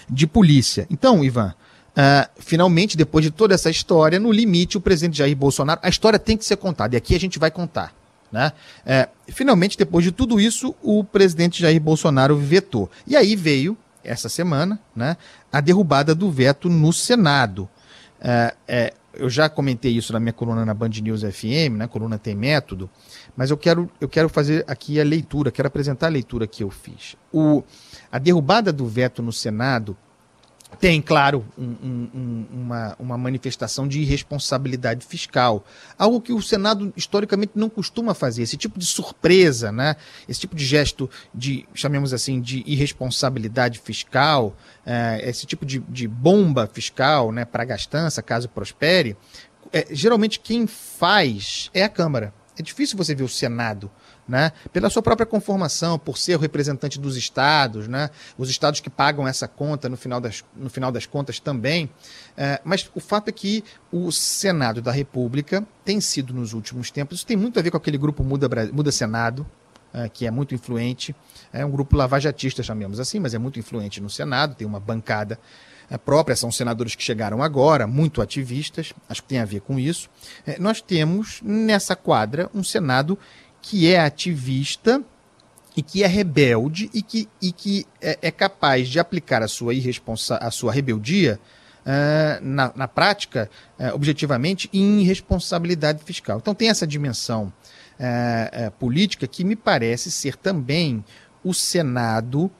[0.09, 0.85] de polícia.
[0.89, 1.53] Então, Ivan,
[1.91, 6.19] uh, finalmente, depois de toda essa história, no limite, o presidente Jair Bolsonaro, a história
[6.19, 7.93] tem que ser contada, e aqui a gente vai contar.
[8.31, 8.51] Né?
[8.85, 12.89] É, finalmente, depois de tudo isso, o presidente Jair Bolsonaro vetou.
[13.05, 15.17] E aí veio, essa semana, né,
[15.51, 17.69] a derrubada do veto no Senado.
[18.19, 22.17] É, é, eu já comentei isso na minha coluna na Band News FM, né, coluna
[22.17, 22.89] Tem Método,
[23.35, 26.69] mas eu quero, eu quero fazer aqui a leitura, quero apresentar a leitura que eu
[26.69, 27.15] fiz.
[27.31, 27.63] O,
[28.11, 29.97] a derrubada do veto no Senado
[30.79, 35.65] tem, claro, um, um, uma, uma manifestação de irresponsabilidade fiscal.
[35.97, 38.41] Algo que o Senado historicamente não costuma fazer.
[38.41, 39.95] Esse tipo de surpresa, né?
[40.27, 44.55] esse tipo de gesto de, chamemos assim, de irresponsabilidade fiscal,
[44.85, 49.15] é, esse tipo de, de bomba fiscal né, para gastança, caso prospere,
[49.71, 52.33] é, geralmente quem faz é a Câmara.
[52.57, 53.89] É difícil você ver o Senado
[54.27, 54.51] né?
[54.71, 58.09] pela sua própria conformação, por ser o representante dos estados, né?
[58.37, 61.89] os estados que pagam essa conta no final das, no final das contas também.
[62.37, 67.17] É, mas o fato é que o Senado da República tem sido nos últimos tempos,
[67.17, 69.45] isso tem muito a ver com aquele grupo Muda, Muda Senado,
[69.93, 71.13] é, que é muito influente,
[71.51, 75.37] é um grupo lavajatista, chamemos assim, mas é muito influente no Senado, tem uma bancada
[75.89, 79.77] é, própria, são senadores que chegaram agora, muito ativistas, acho que tem a ver com
[79.77, 80.09] isso.
[80.47, 83.19] É, nós temos nessa quadra um Senado
[83.61, 85.03] que é ativista
[85.75, 89.73] e que é rebelde e que, e que é, é capaz de aplicar a sua,
[89.73, 91.39] irresponsa a sua rebeldia
[91.85, 96.37] uh, na, na prática, uh, objetivamente, em irresponsabilidade fiscal.
[96.39, 97.53] Então tem essa dimensão
[97.99, 101.03] uh, política que me parece ser também
[101.43, 102.51] o Senado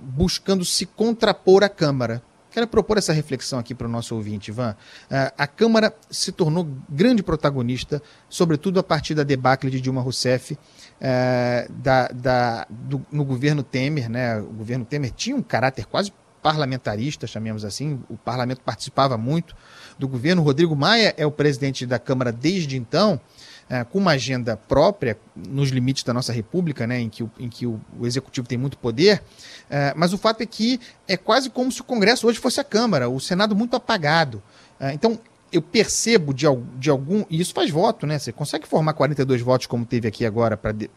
[0.00, 2.20] buscando se contrapor à Câmara.
[2.54, 4.76] Quero propor essa reflexão aqui para o nosso ouvinte, Ivan.
[5.10, 10.54] Uh, a Câmara se tornou grande protagonista, sobretudo a partir da debacle de Dilma Rousseff
[10.54, 14.08] uh, da, da, do, no governo Temer.
[14.08, 14.38] Né?
[14.38, 19.56] O governo Temer tinha um caráter quase parlamentarista, chamemos assim, o parlamento participava muito
[19.98, 20.40] do governo.
[20.40, 23.20] Rodrigo Maia é o presidente da Câmara desde então,
[23.68, 27.48] é, com uma agenda própria, nos limites da nossa república, né, em que o, em
[27.48, 29.22] que o, o executivo tem muito poder,
[29.70, 32.64] é, mas o fato é que é quase como se o Congresso hoje fosse a
[32.64, 34.42] Câmara, o Senado muito apagado.
[34.78, 35.18] É, então,
[35.54, 36.46] eu percebo de,
[36.78, 37.24] de algum.
[37.30, 38.18] E isso faz voto, né?
[38.18, 40.90] Você consegue formar 42 votos, como teve aqui agora, para de,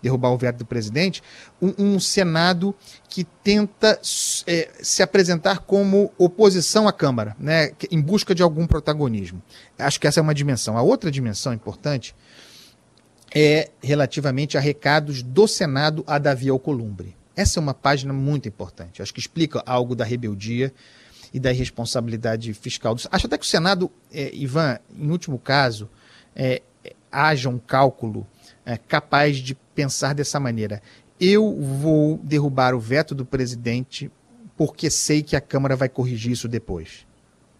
[0.00, 1.20] derrubar o veto do presidente.
[1.60, 2.72] Um, um Senado
[3.08, 4.00] que tenta
[4.46, 7.72] é, se apresentar como oposição à Câmara, né?
[7.90, 9.42] Em busca de algum protagonismo.
[9.76, 10.78] Acho que essa é uma dimensão.
[10.78, 12.14] A outra dimensão importante
[13.34, 17.16] é relativamente a recados do Senado a Davi Alcolumbre.
[17.34, 19.02] Essa é uma página muito importante.
[19.02, 20.72] Acho que explica algo da rebeldia
[21.32, 22.96] e da irresponsabilidade fiscal.
[23.10, 25.88] Acho até que o Senado, é, Ivan, em último caso,
[26.34, 26.62] é,
[27.10, 28.26] haja um cálculo
[28.64, 30.82] é, capaz de pensar dessa maneira.
[31.18, 34.10] Eu vou derrubar o veto do presidente
[34.56, 37.06] porque sei que a Câmara vai corrigir isso depois.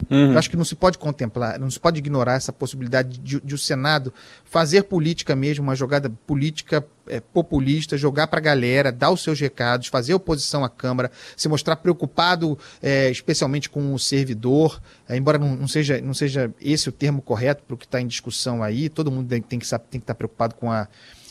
[0.08, 0.32] Uhum.
[0.32, 3.54] Eu acho que não se pode contemplar, não se pode ignorar essa possibilidade de, de
[3.54, 4.12] o Senado
[4.44, 9.38] fazer política mesmo, uma jogada política é, populista, jogar para a galera, dar os seus
[9.40, 15.38] recados, fazer oposição à Câmara, se mostrar preocupado é, especialmente com o servidor, é, embora
[15.38, 18.62] não, não, seja, não seja esse o termo correto para o que está em discussão
[18.62, 20.88] aí, todo mundo tem que, tem que estar tá preocupado com a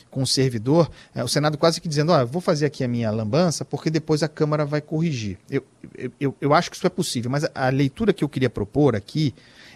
[0.09, 3.11] com o servidor, é, o Senado quase que dizendo, ó, vou fazer aqui a minha
[3.11, 5.37] lambança, porque depois a Câmara vai corrigir.
[5.49, 5.63] Eu,
[6.19, 8.95] eu, eu acho que isso é possível, mas a, a leitura que eu queria propor
[8.95, 9.33] aqui,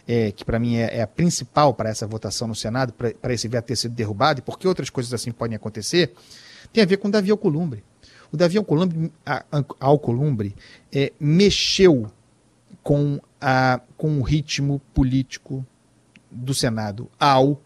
[0.08, 3.48] é, que para mim é, é, a principal para essa votação no Senado, para esse
[3.48, 6.14] veto ter sido derrubado, e porque outras coisas assim podem acontecer,
[6.72, 7.84] tem a ver com Davi Alcolumbre.
[8.32, 10.56] O Davi Alcolumbre, a, a Alcolumbre
[10.92, 12.12] é, mexeu
[12.82, 15.66] com, a, com o ritmo político
[16.32, 17.62] do Senado ao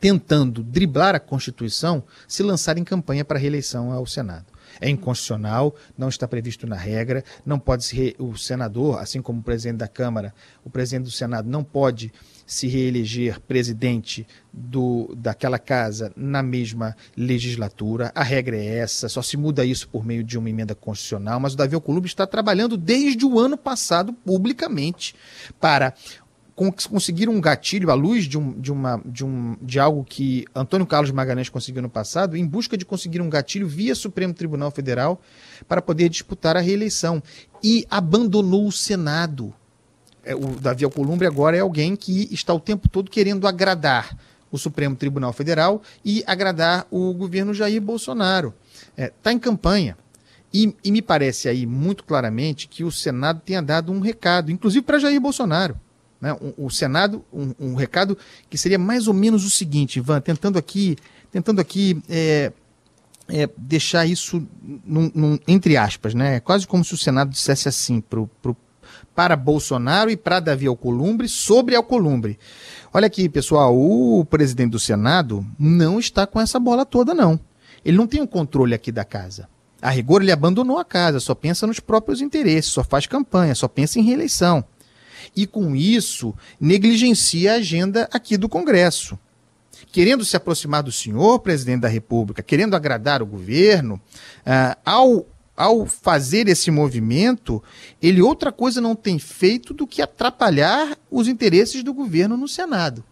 [0.00, 4.46] tentando driblar a Constituição, se lançar em campanha para reeleição ao Senado.
[4.80, 9.42] É inconstitucional, não está previsto na regra, não pode ser o senador, assim como o
[9.42, 10.32] presidente da Câmara,
[10.64, 12.12] o presidente do Senado não pode
[12.46, 18.12] se reeleger presidente do, daquela casa na mesma legislatura.
[18.14, 21.54] A regra é essa, só se muda isso por meio de uma emenda constitucional, mas
[21.54, 25.14] o Davi Alcolumbre está trabalhando desde o ano passado publicamente
[25.60, 25.92] para
[26.90, 30.86] conseguiram um gatilho à luz de, um, de, uma, de, um, de algo que Antônio
[30.86, 35.20] Carlos Magalhães conseguiu no passado, em busca de conseguir um gatilho via Supremo Tribunal Federal
[35.68, 37.22] para poder disputar a reeleição.
[37.62, 39.54] E abandonou o Senado.
[40.24, 44.18] É, o Davi Alcolumbre agora é alguém que está o tempo todo querendo agradar
[44.50, 48.52] o Supremo Tribunal Federal e agradar o governo Jair Bolsonaro.
[48.90, 49.96] Está é, tá em campanha.
[50.52, 54.84] E, e, me parece aí muito claramente que o Senado tenha dado um recado, inclusive
[54.84, 55.78] para Jair Bolsonaro.
[56.20, 56.32] Né?
[56.32, 58.16] O, o Senado, um, um, recado
[58.50, 60.96] que seria mais ou menos o seguinte, Ivan, tentando aqui,
[61.30, 62.52] tentando aqui é,
[63.28, 64.46] é, deixar isso
[64.84, 66.40] num, num, entre aspas, né?
[66.40, 68.56] quase como se o Senado dissesse assim pro, pro,
[69.14, 72.38] para Bolsonaro e para Davi Alcolumbre sobre Alcolumbre.
[72.92, 77.38] Olha aqui, pessoal, o presidente do Senado não está com essa bola toda, não.
[77.84, 79.48] Ele não tem o controle aqui da casa.
[79.80, 83.68] A rigor, ele abandonou a casa, só pensa nos próprios interesses, só faz campanha, só
[83.68, 84.64] pensa em reeleição.
[85.34, 89.18] E com isso, negligencia a agenda aqui do Congresso.
[89.90, 94.00] Querendo se aproximar do senhor presidente da República, querendo agradar o governo,
[94.46, 95.26] uh, ao
[95.58, 97.60] ao fazer esse movimento,
[98.00, 103.02] ele outra coisa não tem feito do que atrapalhar os interesses do governo no Senado.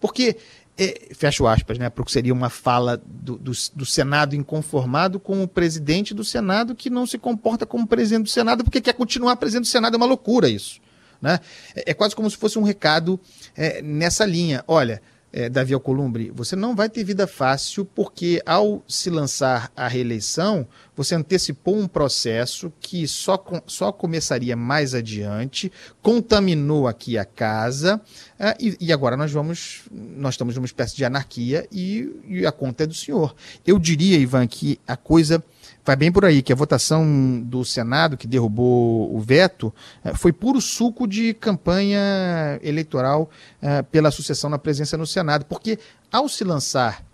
[0.00, 0.38] Porque,
[0.78, 5.48] é, fecho aspas, né, porque seria uma fala do, do, do, Senado inconformado com o
[5.48, 9.64] presidente do Senado que não se comporta como presidente do Senado porque quer continuar presidente
[9.64, 9.94] do Senado.
[9.94, 10.80] É uma loucura isso.
[11.20, 11.40] Né?
[11.74, 13.18] É, é quase como se fosse um recado
[13.56, 14.64] é, nessa linha.
[14.66, 15.00] Olha,
[15.36, 20.66] é, Davi Alcolumbre, você não vai ter vida fácil porque ao se lançar a reeleição,
[20.96, 28.00] você antecipou um processo que só, só começaria mais adiante, contaminou aqui a casa
[28.38, 32.52] é, e, e, agora nós vamos, nós estamos numa espécie de anarquia e, e a
[32.52, 33.36] conta é do senhor.
[33.66, 35.44] Eu diria, Ivan, que a coisa
[35.86, 39.72] vai bem por aí, que a votação do Senado, que derrubou o veto,
[40.04, 43.30] eh, foi puro suco de campanha eleitoral
[43.62, 45.78] uh, pela sucessão na presença no Senado, porque
[46.10, 47.05] ao se lançar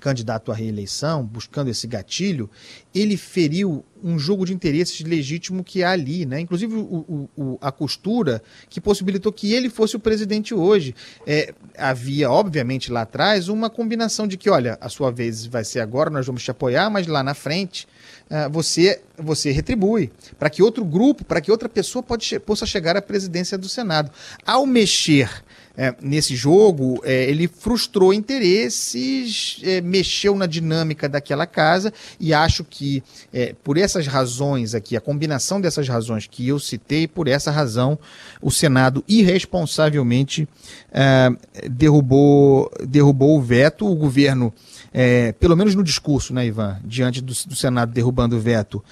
[0.00, 2.48] candidato à reeleição, buscando esse gatilho,
[2.94, 6.40] ele feriu um jogo de interesses legítimo que há ali, né?
[6.40, 10.94] Inclusive o, o, a costura que possibilitou que ele fosse o presidente hoje.
[11.26, 15.80] É, havia, obviamente, lá atrás, uma combinação de que, olha, a sua vez vai ser
[15.80, 17.86] agora, nós vamos te apoiar, mas lá na frente
[18.30, 20.12] uh, você, você retribui.
[20.38, 24.10] Para que outro grupo, para que outra pessoa pode, possa chegar à presidência do Senado.
[24.46, 25.28] Ao mexer
[25.78, 32.64] é, nesse jogo, é, ele frustrou interesses, é, mexeu na dinâmica daquela casa e acho
[32.64, 33.00] que
[33.32, 37.96] é, por essas razões aqui, a combinação dessas razões que eu citei, por essa razão,
[38.42, 40.48] o Senado irresponsavelmente
[40.90, 41.30] é,
[41.70, 44.52] derrubou, derrubou o veto, o governo
[44.92, 48.82] é, pelo menos no discurso, né, Ivan, diante do, do Senado derrubando o veto,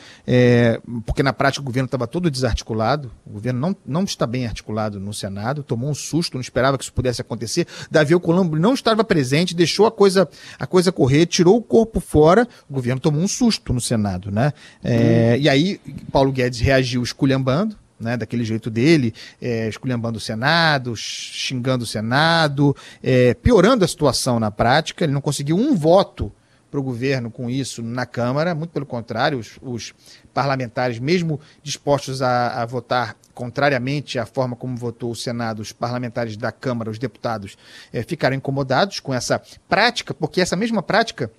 [1.07, 5.01] porque na prática o governo estava todo desarticulado, o governo não, não está bem articulado
[5.01, 7.67] no Senado, tomou um susto, não esperava que isso pudesse acontecer.
[7.91, 12.47] Davi Alcolumbre não estava presente, deixou a coisa, a coisa correr, tirou o corpo fora,
[12.69, 14.53] o governo tomou um susto no Senado, né?
[14.83, 15.43] É, hum.
[15.43, 21.85] E aí Paulo Guedes reagiu esculhambando, né, daquele jeito dele, é, esculhambando o Senado, xingando
[21.85, 25.05] o Senado, é, piorando a situação na prática.
[25.05, 26.31] Ele não conseguiu um voto
[26.71, 29.95] para o governo com isso na Câmara, muito pelo contrário, os, os
[30.35, 36.39] parlamentares, mesmo dispostos a, a, votar contrariamente à forma como votou o Senado, os parlamentares
[36.39, 37.55] da Câmara, os deputados,
[37.93, 41.31] é, ficaram incomodados com essa prática, porque essa mesma prática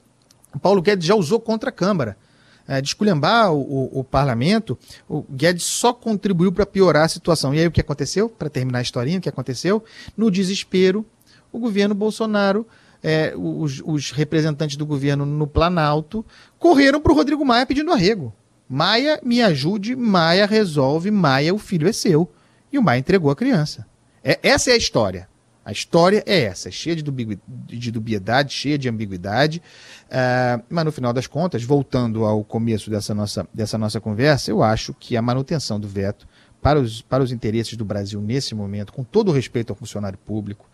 [0.61, 2.15] Paulo Guedes já usou contra a Câmara
[2.67, 4.77] é, de esculhambar o, o, o, parlamento,
[5.09, 7.55] o Guedes só contribuiu para piorar a situação.
[7.55, 8.29] E aí o que aconteceu?
[8.29, 9.83] Para terminar a historinha, o que aconteceu?
[10.15, 11.03] No desespero,
[11.51, 12.67] o governo Bolsonaro,
[13.01, 16.23] é, os, os, representantes do governo no Planalto,
[16.59, 18.33] correram para o Rodrigo Maia pedindo arrego.
[18.69, 22.31] Maia, me ajude, Maia resolve, Maia, o filho é seu.
[22.71, 23.85] E o Maia entregou a criança.
[24.23, 25.27] É, essa é a história.
[25.67, 29.61] A história é essa, é cheia de, de dubiedade, cheia de ambiguidade,
[30.05, 34.63] uh, mas no final das contas, voltando ao começo dessa nossa, dessa nossa conversa, eu
[34.63, 36.25] acho que a manutenção do veto
[36.61, 40.17] para os, para os interesses do Brasil nesse momento, com todo o respeito ao funcionário
[40.17, 40.69] público,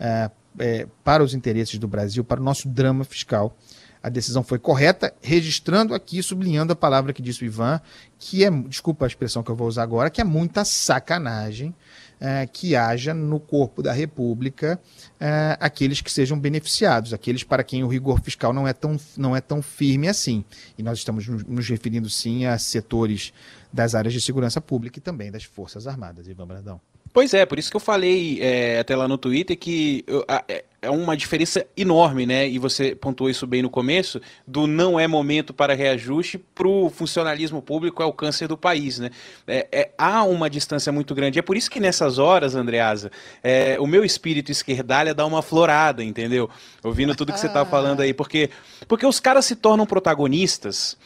[0.00, 3.54] uh, é, para os interesses do Brasil, para o nosso drama fiscal,
[4.02, 7.80] a decisão foi correta, registrando aqui, sublinhando a palavra que disse o Ivan,
[8.18, 11.74] que é, desculpa a expressão que eu vou usar agora, que é muita sacanagem
[12.20, 14.78] é, que haja no corpo da República
[15.18, 19.34] é, aqueles que sejam beneficiados, aqueles para quem o rigor fiscal não é tão, não
[19.34, 20.44] é tão firme assim.
[20.76, 23.32] E nós estamos nos referindo sim a setores
[23.72, 26.80] das áreas de segurança pública e também das Forças Armadas, Ivan Brandão.
[27.12, 30.44] Pois é, por isso que eu falei é, até lá no Twitter que eu, a,
[30.82, 32.48] é, uma diferença enorme, né?
[32.48, 36.88] E você pontuou isso bem no começo, do não é momento para reajuste para o
[36.88, 39.10] funcionalismo público é o câncer do país, né?
[39.46, 41.38] É, é, há uma distância muito grande.
[41.38, 43.10] É por isso que nessas horas, Andreasa,
[43.42, 46.48] é, o meu espírito esquerdalha dá uma florada, entendeu?
[46.82, 48.48] Ouvindo tudo que você está falando aí, porque,
[48.88, 50.96] porque os caras se tornam protagonistas,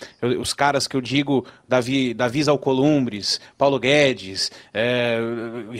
[0.40, 5.18] os caras que eu digo, Davi, Davi Alcolumbres, Paulo Guedes, é,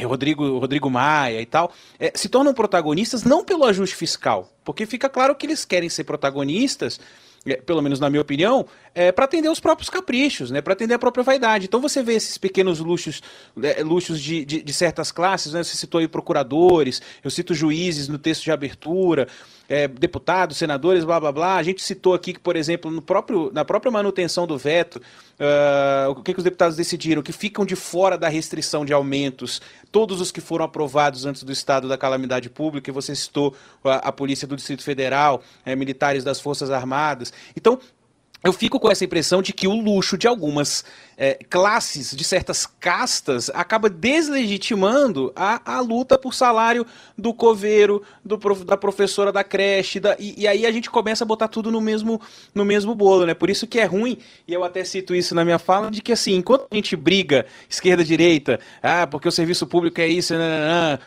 [0.05, 4.53] Rodrigo, Rodrigo Maia e tal, é, se tornam protagonistas não pelo ajuste ajuste fiscal?
[4.65, 6.99] Porque fica claro que eles querem ser protagonistas
[7.47, 10.95] é, pelo menos na minha opinião, é, para atender os próprios caprichos, né, para atender
[10.95, 11.67] a própria vaidade.
[11.67, 13.21] Então você vê esses pequenos luxos,
[13.63, 18.09] é, luxos de, de, de, certas classes, né, você citou aí procuradores, eu cito juízes
[18.09, 19.29] no texto de abertura,
[19.69, 21.57] é, deputados, senadores, blá blá blá.
[21.57, 26.11] A gente citou aqui que, por exemplo, no próprio, na própria manutenção do veto, uh,
[26.11, 27.23] o que, que os deputados decidiram?
[27.23, 29.61] Que ficam de fora da restrição de aumentos
[29.91, 33.55] todos os que foram aprovados antes do estado da calamidade pública, e você citou
[33.85, 37.33] a, a Polícia do Distrito Federal, é, militares das Forças Armadas.
[37.57, 37.79] Então,
[38.45, 40.85] eu fico com essa impressão de que o luxo de algumas
[41.17, 46.87] é, classes, de certas castas, acaba deslegitimando a, a luta por salário
[47.17, 51.27] do coveiro, do, da professora da creche, da, e, e, aí a gente começa a
[51.27, 52.21] botar tudo no mesmo,
[52.55, 53.35] no mesmo bolo, né?
[53.35, 56.13] Por isso que é ruim, e eu até cito isso na minha fala, de que
[56.13, 60.35] assim, enquanto a gente briga esquerda-direita, ah, porque o serviço público é isso,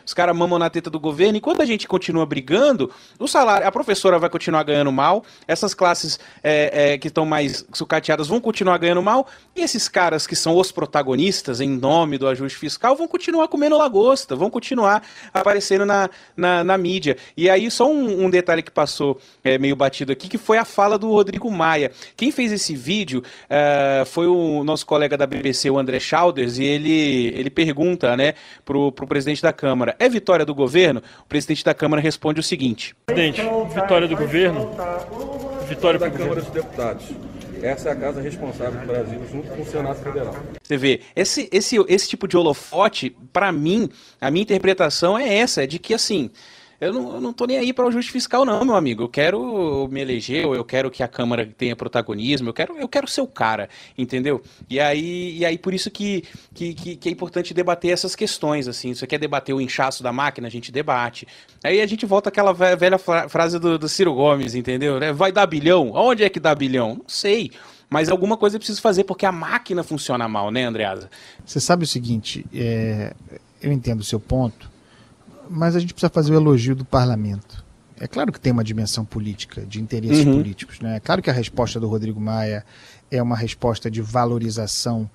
[0.04, 3.72] os caras mamam na teta do governo, enquanto a gente continua brigando, o salário, a
[3.72, 8.78] professora vai continuar ganhando mal, essas classes é, é, que estão mais sucateadas vão continuar
[8.78, 13.08] ganhando mal, e esses caras que são os protagonistas em nome do ajuste fiscal vão
[13.08, 15.02] continuar comendo lagosta, vão continuar
[15.34, 17.16] aparecendo na, na, na mídia.
[17.36, 20.64] E aí, só um, um detalhe que passou é, meio batido aqui, que foi a
[20.64, 21.90] fala do Rodrigo Maia.
[22.16, 26.64] Quem fez esse vídeo uh, foi o nosso colega da BBC, o André Chalders, e
[26.64, 28.34] ele, ele pergunta né,
[28.64, 31.02] pro, pro presidente da Câmara: é vitória do governo?
[31.22, 33.42] O presidente da Câmara responde o seguinte: Presidente,
[33.74, 34.70] vitória do governo?
[35.68, 37.04] Vitória da Câmara dos Deputados.
[37.62, 40.34] Essa é a casa responsável do Brasil, junto com o Senado Federal.
[40.62, 43.88] Você vê, esse, esse, esse tipo de holofote, para mim,
[44.20, 46.30] a minha interpretação é essa, é de que assim.
[46.80, 49.02] Eu não, eu não tô nem aí para o ajuste fiscal, não, meu amigo.
[49.02, 53.08] Eu quero me eleger, eu quero que a Câmara tenha protagonismo, eu quero, eu quero
[53.08, 54.40] ser o cara, entendeu?
[54.70, 56.22] E aí, e aí por isso que,
[56.54, 58.94] que, que, que é importante debater essas questões, assim.
[58.94, 61.26] Você quer debater o inchaço da máquina, a gente debate.
[61.64, 62.98] Aí a gente volta àquela velha
[63.28, 65.00] frase do, do Ciro Gomes, entendeu?
[65.00, 65.12] Né?
[65.12, 65.90] Vai dar bilhão?
[65.92, 66.94] Onde é que dá bilhão?
[66.94, 67.50] Não sei.
[67.90, 71.10] Mas alguma coisa é preciso fazer, porque a máquina funciona mal, né, Andreasa?
[71.44, 73.14] Você sabe o seguinte, é...
[73.60, 74.70] eu entendo o seu ponto,
[75.50, 77.64] mas a gente precisa fazer o elogio do parlamento.
[78.00, 80.36] É claro que tem uma dimensão política, de interesses uhum.
[80.36, 80.80] políticos.
[80.80, 80.96] Né?
[80.96, 82.64] É claro que a resposta do Rodrigo Maia
[83.10, 85.10] é uma resposta de valorização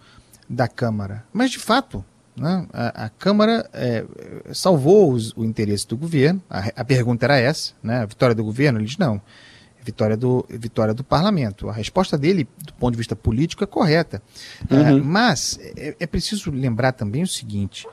[0.50, 1.24] da Câmara.
[1.32, 2.04] Mas, de fato,
[2.36, 4.06] né, a, a, Câmara é,
[4.52, 6.42] salvou os, o interesse do governo.
[6.50, 8.80] A, a, pergunta era essa: né, a vitória do governo?
[8.80, 9.22] Ele diz não.
[9.86, 11.70] Vitória do, vitória do parlamento.
[11.70, 14.22] A resposta dele, do ponto de vista político, é correta.
[14.72, 14.98] Uhum.
[14.98, 17.86] Uh, mas é, é preciso lembrar também o seguinte: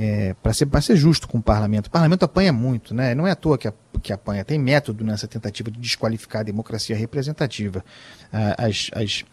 [0.00, 1.88] é, para ser, ser justo com o parlamento.
[1.88, 3.16] O parlamento apanha muito, né?
[3.16, 3.68] não é à toa que,
[4.00, 7.84] que apanha, tem método nessa tentativa de desqualificar a democracia representativa.
[8.30, 9.24] As, as,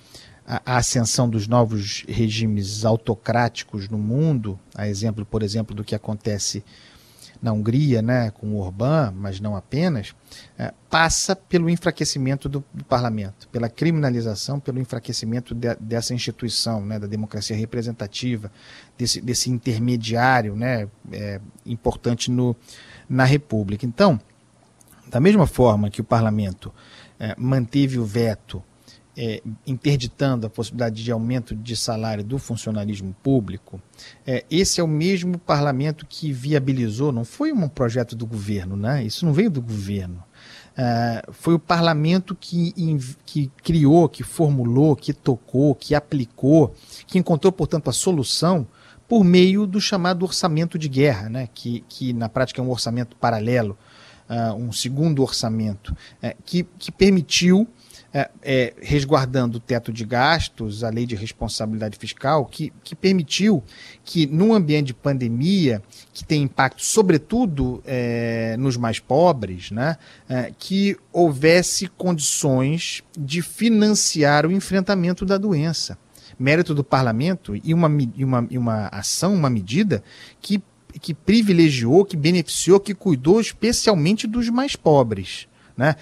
[0.44, 5.94] a, a ascensão dos novos regimes autocráticos no mundo, a exemplo, por exemplo, do que
[5.94, 6.64] acontece
[7.46, 10.16] na Hungria, né, com o Orbán, mas não apenas,
[10.58, 16.98] é, passa pelo enfraquecimento do, do, parlamento, pela criminalização, pelo enfraquecimento de, dessa instituição, né,
[16.98, 18.52] da democracia representativa,
[18.98, 22.56] desse, desse intermediário né, é, importante no,
[23.08, 23.86] na República.
[23.86, 24.20] Então,
[25.08, 26.74] da mesma forma que o parlamento
[27.20, 28.64] é, manteve o veto
[29.18, 33.82] é, interditando a possibilidade de aumento de salário do funcionalismo público,
[34.26, 39.04] é, esse é o mesmo parlamento que viabilizou, não foi um projeto do governo, né?
[39.04, 40.24] isso não veio do governo.
[40.78, 42.74] É, foi o parlamento que,
[43.26, 46.74] que criou, que formulou, que tocou, que aplicou,
[47.08, 48.68] que encontrou, portanto, a solução
[49.08, 51.48] por meio do chamado orçamento de guerra, né?
[51.54, 53.78] que, que na prática é um orçamento paralelo,
[54.30, 57.68] uh, um segundo orçamento, uh, que, que permitiu
[58.16, 63.62] é, é, resguardando o teto de gastos, a lei de responsabilidade fiscal, que, que permitiu
[64.06, 69.98] que, num ambiente de pandemia, que tem impacto sobretudo é, nos mais pobres, né,
[70.30, 75.98] é, que houvesse condições de financiar o enfrentamento da doença.
[76.40, 80.02] Mérito do parlamento e uma, e uma, e uma ação, uma medida
[80.40, 80.64] que,
[81.02, 85.50] que privilegiou, que beneficiou, que cuidou especialmente dos mais pobres.
[85.78, 85.96] Né?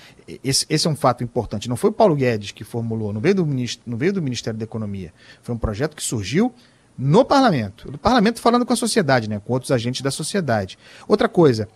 [0.44, 1.68] Esse, esse, é um fato importante.
[1.68, 4.58] Não foi o Paulo Guedes que formulou, não veio, do ministro, não veio do Ministério
[4.58, 5.12] da Economia.
[5.42, 6.54] Foi um projeto que surgiu
[6.98, 7.90] no parlamento.
[7.90, 9.42] Do parlamento falando com a sociedade, né?
[9.44, 10.78] com outros agentes da sociedade.
[11.08, 11.68] Outra coisa,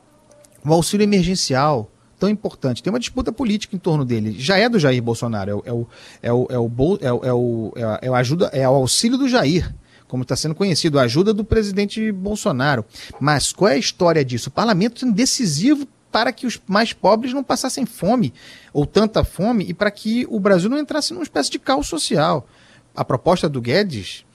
[0.64, 1.90] o auxílio emergencial,
[2.20, 2.84] tão importante.
[2.84, 4.36] Tem uma disputa política em torno dele.
[4.38, 5.88] Já é do Jair Bolsonaro, é é é o,
[6.22, 9.74] é o, é o, é o, é o ajuda, é o auxílio do Jair
[10.08, 12.86] como está sendo conhecido, a ajuda do presidente Bolsonaro.
[13.20, 14.48] Mas qual é a história disso?
[14.48, 15.86] O parlamento sendo decisivo
[16.18, 18.34] para que os mais pobres não passassem fome,
[18.74, 22.48] ou tanta fome, e para que o Brasil não entrasse numa espécie de caos social.
[22.96, 24.26] A proposta do Guedes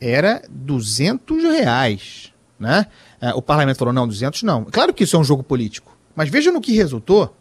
[0.00, 2.32] era 200 reais.
[2.58, 2.86] Né?
[3.20, 4.64] É, o parlamento falou, não, 200 não.
[4.64, 7.32] Claro que isso é um jogo político, Mas veja no que resultou,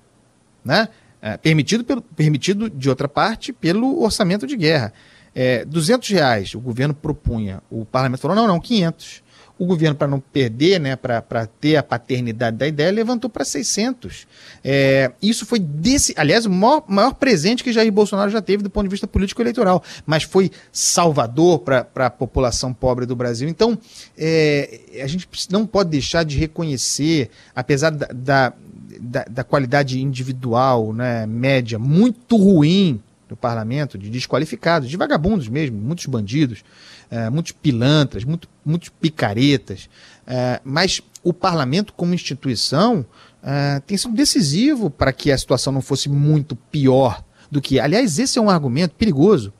[0.63, 0.89] né?
[1.19, 4.93] É, permitido, pelo, permitido, de outra parte, pelo orçamento de guerra.
[5.33, 9.23] É, 200 reais o governo propunha, o parlamento falou, não, não, 500.
[9.59, 14.27] O governo, para não perder, né, para ter a paternidade da ideia, levantou para 600.
[14.63, 18.69] É, isso foi desse, aliás, o maior, maior, presente que Jair Bolsonaro já teve do
[18.69, 23.49] ponto de vista político-eleitoral, mas foi salvador para a população pobre do Brasil.
[23.49, 23.77] Então,
[24.17, 28.53] é, a gente não pode deixar de reconhecer, apesar da, da
[28.99, 35.77] da, da, qualidade individual, né, média, muito ruim do parlamento, de desqualificados, de vagabundos mesmo,
[35.77, 36.63] muitos bandidos,
[37.09, 39.89] é, muitos pilantras, muito, muitos picaretas.
[40.25, 43.05] É, mas o parlamento, como instituição,
[43.43, 47.79] é, tem sido decisivo para que a situação não fosse muito pior do que.
[47.79, 49.53] Aliás, esse é um argumento perigoso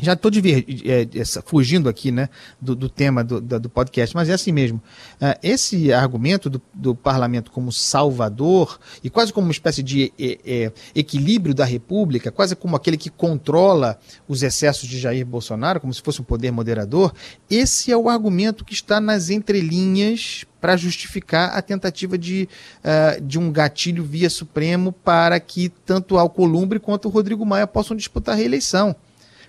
[0.00, 2.28] já estou é, fugindo aqui né,
[2.60, 4.80] do, do tema do, do, podcast, mas é assim mesmo.
[5.20, 10.38] Uh, esse argumento do, do, parlamento como salvador e quase como uma espécie de é,
[10.46, 15.92] é, equilíbrio da república, quase como aquele que controla os excessos de Jair Bolsonaro, como
[15.92, 17.12] se fosse um poder moderador,
[17.50, 22.48] esse é o argumento que está nas entrelinhas para justificar a tentativa de,
[22.84, 27.96] uh, de um gatilho via Supremo para que tanto Alcolumbre quanto o Rodrigo Maia possam
[27.96, 28.94] disputar a reeleição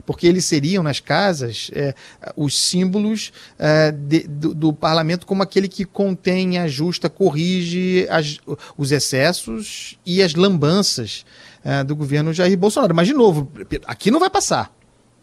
[0.09, 1.93] porque eles seriam nas casas é,
[2.35, 8.39] os símbolos é, de, do, do, parlamento como aquele que contém, ajusta, corrige as,
[8.75, 11.23] os excessos e as lambanças
[11.63, 12.95] é, do governo Jair Bolsonaro.
[12.95, 13.51] Mas, de novo,
[13.85, 14.73] aqui não vai passar.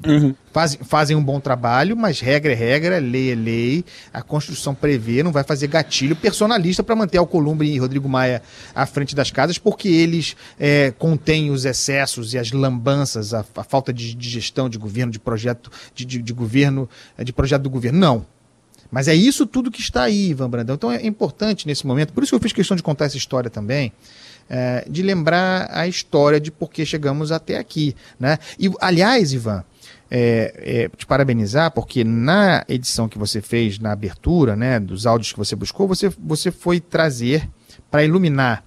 [0.05, 0.35] Uhum.
[0.53, 5.23] Faz, fazem um bom trabalho, mas regra é regra, lei é lei, a Constituição prevê,
[5.23, 8.43] não vai fazer gatilho personalista para manter Alcolumbre e Rodrigo Maia
[8.75, 13.65] à frente das casas, porque eles é, contêm os excessos e as lambanças, a, a
[13.65, 16.89] falta de, de, gestão de governo, de projeto de, de, de governo,
[17.23, 17.99] de projeto do governo.
[17.99, 18.27] Não.
[18.91, 20.75] Mas é isso tudo que está aí, Ivan Brandão.
[20.75, 23.51] Então é importante nesse momento, por isso que eu fiz questão de contar essa história
[23.51, 23.93] também.
[24.49, 27.97] É, de lembrar a história de por que chegamos até aqui.
[28.19, 28.39] Né?
[28.57, 29.65] E, aliás, Ivan,
[30.11, 35.33] é, é, te parabenizar, porque na edição que você fez, na abertura, né, dos áudios
[35.33, 37.49] que você buscou, você, você foi trazer
[37.91, 38.65] para iluminar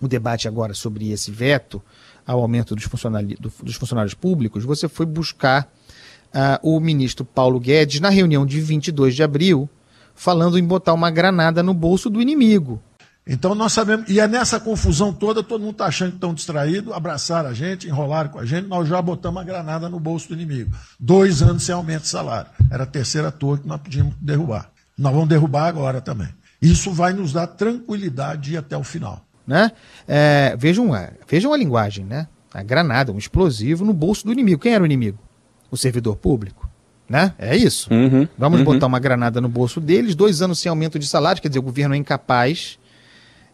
[0.00, 1.82] o debate agora sobre esse veto
[2.26, 5.70] ao aumento dos, funcionários, dos funcionários públicos, você foi buscar
[6.34, 9.68] uh, o ministro Paulo Guedes na reunião de 22 de abril,
[10.14, 12.80] falando em botar uma granada no bolso do inimigo.
[13.32, 16.92] Então nós sabemos, e é nessa confusão toda, todo mundo está achando que estão distraídos,
[16.92, 20.34] abraçaram a gente, enrolaram com a gente, nós já botamos a granada no bolso do
[20.34, 20.72] inimigo.
[20.98, 22.50] Dois anos sem aumento de salário.
[22.68, 24.72] Era a terceira torre que nós podíamos derrubar.
[24.98, 26.26] Nós vamos derrubar agora também.
[26.60, 29.24] Isso vai nos dar tranquilidade de ir até o final.
[29.46, 29.70] Né?
[30.08, 32.26] É, vejam, é, vejam a linguagem, né?
[32.52, 34.60] A granada, um explosivo no bolso do inimigo.
[34.60, 35.20] Quem era o inimigo?
[35.70, 36.68] O servidor público.
[37.08, 37.32] Né?
[37.38, 37.94] É isso.
[37.94, 38.64] Uhum, Vamos uhum.
[38.64, 41.62] botar uma granada no bolso deles, dois anos sem aumento de salário, quer dizer, o
[41.62, 42.79] governo é incapaz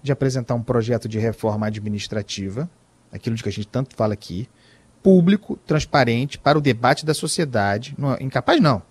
[0.07, 2.71] de apresentar um projeto de reforma administrativa,
[3.13, 4.49] aquilo de que a gente tanto fala aqui,
[5.03, 7.95] público, transparente, para o debate da sociedade.
[7.99, 8.83] Não, incapaz, não.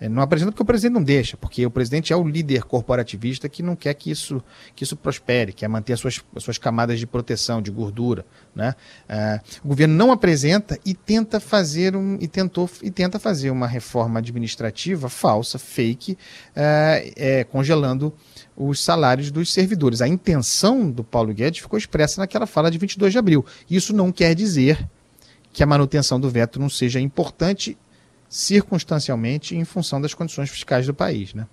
[0.00, 3.48] É, não apresenta porque o presidente não deixa, porque o presidente é o líder corporativista
[3.48, 4.42] que não quer que isso,
[4.74, 8.24] que isso prospere, quer manter as suas, as suas camadas de proteção, de gordura.
[8.54, 8.74] Né?
[9.08, 13.66] É, o governo não apresenta e tenta fazer um, e tentou e tenta fazer uma
[13.66, 16.16] reforma administrativa falsa, fake,
[16.54, 18.14] é, é congelando
[18.58, 20.02] os salários dos servidores.
[20.02, 23.46] A intenção do Paulo Guedes ficou expressa naquela fala de 22 de abril.
[23.70, 24.84] Isso não quer dizer
[25.52, 27.78] que a manutenção do veto não seja importante
[28.28, 31.46] circunstancialmente em função das condições fiscais do país, né?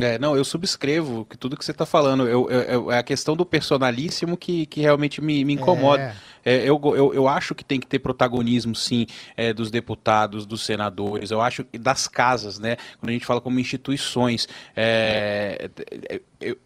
[0.00, 2.28] É, não, eu subscrevo que tudo que você está falando.
[2.28, 6.02] Eu, eu, é a questão do personalíssimo que, que realmente me, me incomoda.
[6.02, 6.36] É.
[6.46, 9.04] É, eu, eu, eu acho que tem que ter protagonismo, sim,
[9.36, 12.76] é, dos deputados, dos senadores, eu acho que das casas, né?
[13.00, 14.46] Quando a gente fala como instituições.
[14.76, 15.68] É,
[16.08, 16.56] é, eu,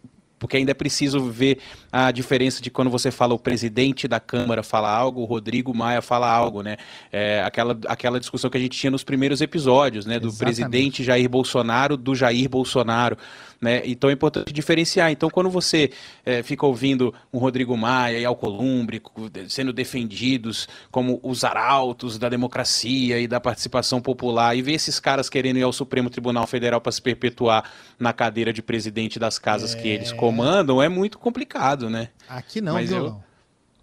[0.41, 1.59] porque ainda é preciso ver
[1.91, 6.01] a diferença de quando você fala o presidente da Câmara fala algo, o Rodrigo Maia
[6.01, 6.77] fala algo, né?
[7.11, 10.19] É, aquela, aquela discussão que a gente tinha nos primeiros episódios, né?
[10.19, 10.39] Do Exatamente.
[10.39, 13.15] presidente Jair Bolsonaro, do Jair Bolsonaro.
[13.61, 13.83] Né?
[13.85, 15.11] Então é importante diferenciar.
[15.11, 15.91] Então, quando você
[16.25, 18.99] é, fica ouvindo o Rodrigo Maia e Alcolumbre
[19.47, 25.29] sendo defendidos como os arautos da democracia e da participação popular, e vê esses caras
[25.29, 27.69] querendo ir ao Supremo Tribunal Federal para se perpetuar
[27.99, 29.79] na cadeira de presidente das casas é...
[29.79, 30.15] que eles é.
[30.31, 32.09] Comandam, é muito complicado, né?
[32.27, 33.23] Aqui não, Mas violão.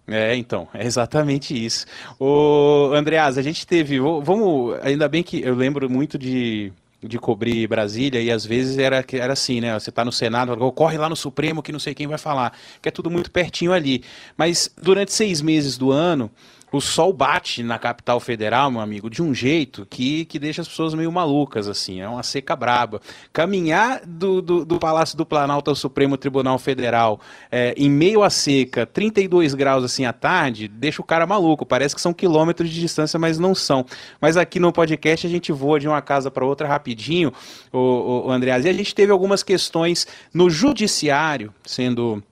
[0.07, 0.14] Eu...
[0.14, 1.84] É, então, é exatamente isso.
[2.18, 6.72] O Andreas, a gente teve, vamos, ainda bem que eu lembro muito de
[7.03, 9.78] de cobrir Brasília e às vezes era, era assim, né?
[9.78, 12.88] Você está no Senado, corre lá no Supremo que não sei quem vai falar, que
[12.88, 14.03] é tudo muito pertinho ali.
[14.36, 16.30] Mas durante seis meses do ano,
[16.71, 20.69] o sol bate na capital federal, meu amigo, de um jeito que, que deixa as
[20.69, 23.01] pessoas meio malucas, assim, é uma seca braba.
[23.33, 28.31] Caminhar do, do, do Palácio do Planalto ao Supremo Tribunal Federal é, em meio à
[28.31, 31.64] seca, 32 graus assim à tarde, deixa o cara maluco.
[31.64, 33.87] Parece que são quilômetros de distância, mas não são.
[34.21, 37.33] Mas aqui no podcast a gente voa de uma casa para outra rapidinho,
[37.73, 42.23] o, o, o Andreas, e a gente teve algumas questões no judiciário sendo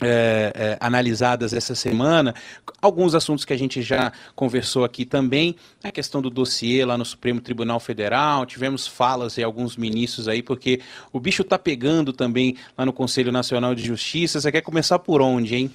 [0.00, 2.34] é, é, analisadas essa semana,
[2.80, 7.04] alguns assuntos que a gente já conversou aqui também, a questão do dossiê lá no
[7.04, 10.80] Supremo Tribunal Federal, tivemos falas de alguns ministros aí, porque
[11.12, 14.40] o bicho tá pegando também lá no Conselho Nacional de Justiça.
[14.40, 15.70] Você quer começar por onde, hein?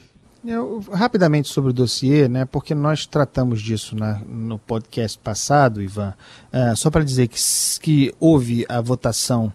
[0.45, 6.13] Eu, rapidamente sobre o dossiê, né, porque nós tratamos disso na, no podcast passado, Ivan,
[6.53, 7.39] uh, só para dizer que,
[7.81, 9.51] que houve a votação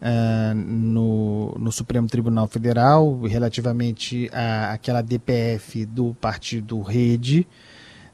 [0.00, 7.46] uh, no, no, Supremo Tribunal Federal relativamente à aquela DPF do partido Rede,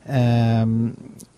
[0.07, 0.93] uh,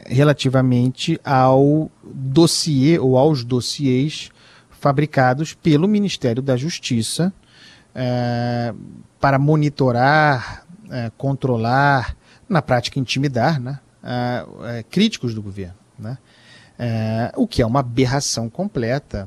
[0.06, 4.30] relativamente ao dossiê ou aos dossiês
[4.70, 7.32] fabricados pelo Ministério da Justiça
[7.90, 8.78] uh,
[9.20, 10.66] para monitorar,
[11.16, 12.14] controlar,
[12.46, 13.80] na prática intimidar, né,
[14.90, 15.74] críticos do governo.
[15.98, 16.18] Né?
[17.36, 19.26] o que é uma aberração completa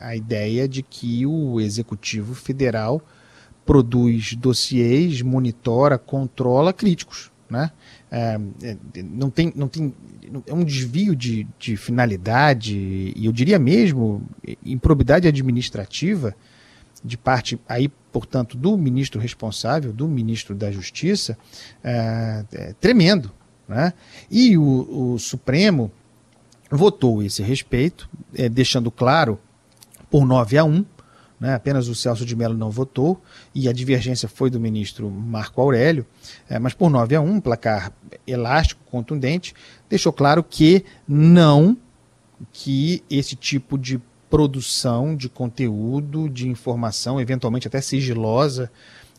[0.00, 3.00] a ideia de que o Executivo Federal
[3.64, 7.30] produz dossiês, monitora, controla críticos.
[7.50, 7.70] Né?
[8.10, 9.94] É, é, não, tem, não tem.
[10.46, 14.22] É um desvio de, de finalidade, e eu diria mesmo
[14.64, 16.34] improbidade administrativa
[17.04, 21.38] de parte aí, portanto, do ministro responsável, do ministro da Justiça,
[21.84, 23.32] é, é tremendo.
[23.68, 23.92] Né?
[24.30, 25.90] E o, o Supremo
[26.70, 29.38] votou esse respeito, é, deixando claro
[30.10, 30.84] por 9 a 1,
[31.38, 33.20] né, apenas o Celso de Mello não votou,
[33.54, 36.06] e a divergência foi do ministro Marco Aurélio,
[36.48, 37.92] é, mas por 9 a 1, placar
[38.26, 39.54] elástico, contundente,
[39.88, 41.76] deixou claro que não,
[42.52, 44.00] que esse tipo de
[44.30, 48.70] produção de conteúdo, de informação, eventualmente até sigilosa,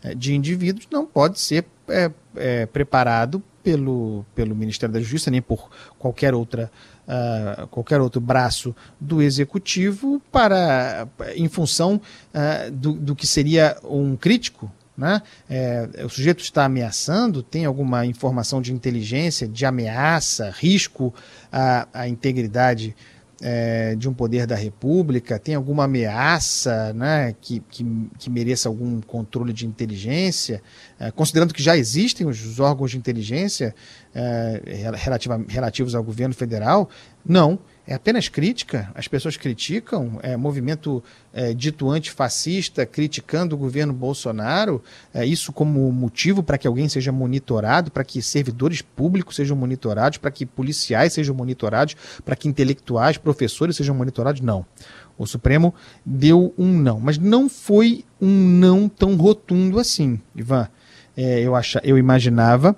[0.03, 5.41] é, de indivíduos, não pode ser é, é, preparado pelo, pelo Ministério da Justiça, nem
[5.41, 6.71] por qualquer outra
[7.07, 12.01] uh, qualquer outro braço do executivo para em função
[12.33, 15.21] uh, do, do que seria um crítico né?
[15.47, 21.13] É, o sujeito está ameaçando, tem alguma informação de inteligência, de ameaça, risco
[21.51, 22.95] à, à integridade
[23.41, 27.85] é, de um poder da República, tem alguma ameaça né, que, que,
[28.17, 30.61] que mereça algum controle de inteligência,
[30.99, 33.75] é, considerando que já existem os órgãos de inteligência
[34.13, 34.61] é,
[34.95, 36.89] relativa, relativos ao governo federal,
[37.25, 41.01] não é apenas crítica, as pessoas criticam, é movimento
[41.33, 44.83] é, dito antifascista criticando o governo Bolsonaro,
[45.13, 50.17] é, isso como motivo para que alguém seja monitorado, para que servidores públicos sejam monitorados,
[50.17, 54.41] para que policiais sejam monitorados, para que intelectuais, professores sejam monitorados?
[54.41, 54.65] Não.
[55.17, 55.73] O Supremo
[56.05, 60.67] deu um não, mas não foi um não tão rotundo assim, Ivan.
[61.15, 62.75] É, eu, acha, eu imaginava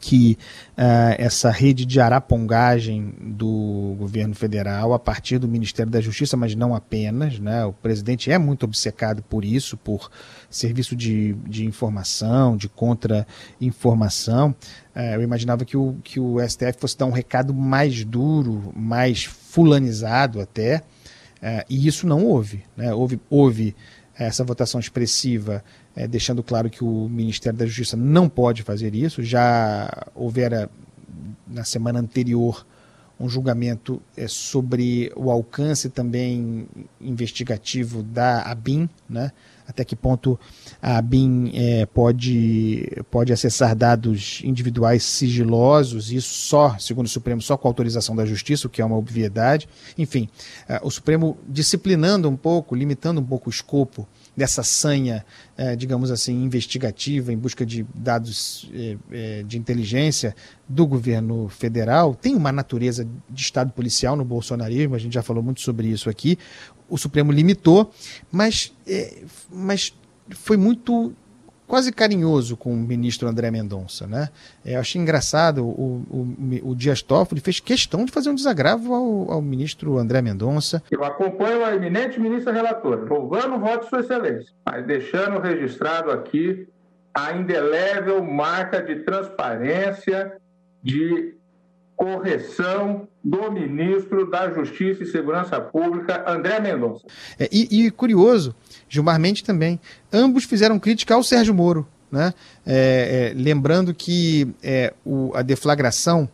[0.00, 0.38] que
[0.72, 6.54] uh, essa rede de arapongagem do governo federal a partir do Ministério da Justiça, mas
[6.54, 7.64] não apenas, né?
[7.64, 10.10] o presidente é muito obcecado por isso, por
[10.50, 14.54] serviço de, de informação, de contra-informação.
[14.94, 19.24] Uh, eu imaginava que o, que o STF fosse dar um recado mais duro, mais
[19.24, 22.64] fulanizado até, uh, e isso não houve.
[22.76, 22.92] Né?
[22.92, 23.74] Houve, houve
[24.14, 25.64] essa votação expressiva
[25.94, 29.22] é, deixando claro que o Ministério da Justiça não pode fazer isso.
[29.22, 30.70] Já houvera
[31.46, 32.66] na semana anterior
[33.20, 36.66] um julgamento é, sobre o alcance também
[37.00, 39.30] investigativo da ABIN, né?
[39.66, 40.38] até que ponto
[40.80, 47.56] a ABIN é, pode, pode acessar dados individuais sigilosos, isso só, segundo o Supremo, só
[47.56, 49.68] com autorização da Justiça, o que é uma obviedade.
[49.96, 50.28] Enfim,
[50.68, 54.06] é, o Supremo disciplinando um pouco, limitando um pouco o escopo
[54.36, 55.24] dessa sanha,
[55.56, 60.34] é, digamos assim, investigativa em busca de dados é, é, de inteligência
[60.68, 65.42] do governo federal, tem uma natureza de Estado policial no bolsonarismo, a gente já falou
[65.42, 66.38] muito sobre isso aqui.
[66.88, 67.90] O Supremo limitou,
[68.30, 68.72] mas,
[69.50, 69.92] mas
[70.30, 71.14] foi muito
[71.72, 74.06] quase carinhoso com o ministro André Mendonça.
[74.06, 74.28] Né?
[74.62, 78.92] É, eu achei engraçado, o, o, o, Dias Toffoli fez questão de fazer um desagravo
[78.92, 80.82] ao, ao ministro André Mendonça.
[80.90, 86.10] Eu acompanho a eminente ministra relatora, louvando o voto de sua excelência, mas deixando registrado
[86.10, 86.68] aqui
[87.14, 90.36] a indelével marca de transparência,
[90.82, 91.34] de
[91.96, 97.04] correção do ministro da Justiça e Segurança Pública, André Mendonça.
[97.38, 98.54] É, e, e, curioso,
[98.88, 99.78] Gilmar Mendes também.
[100.12, 101.86] Ambos fizeram crítica ao Sérgio Moro.
[102.10, 102.34] né?
[102.66, 106.28] É, é, lembrando que é, o, a deflagração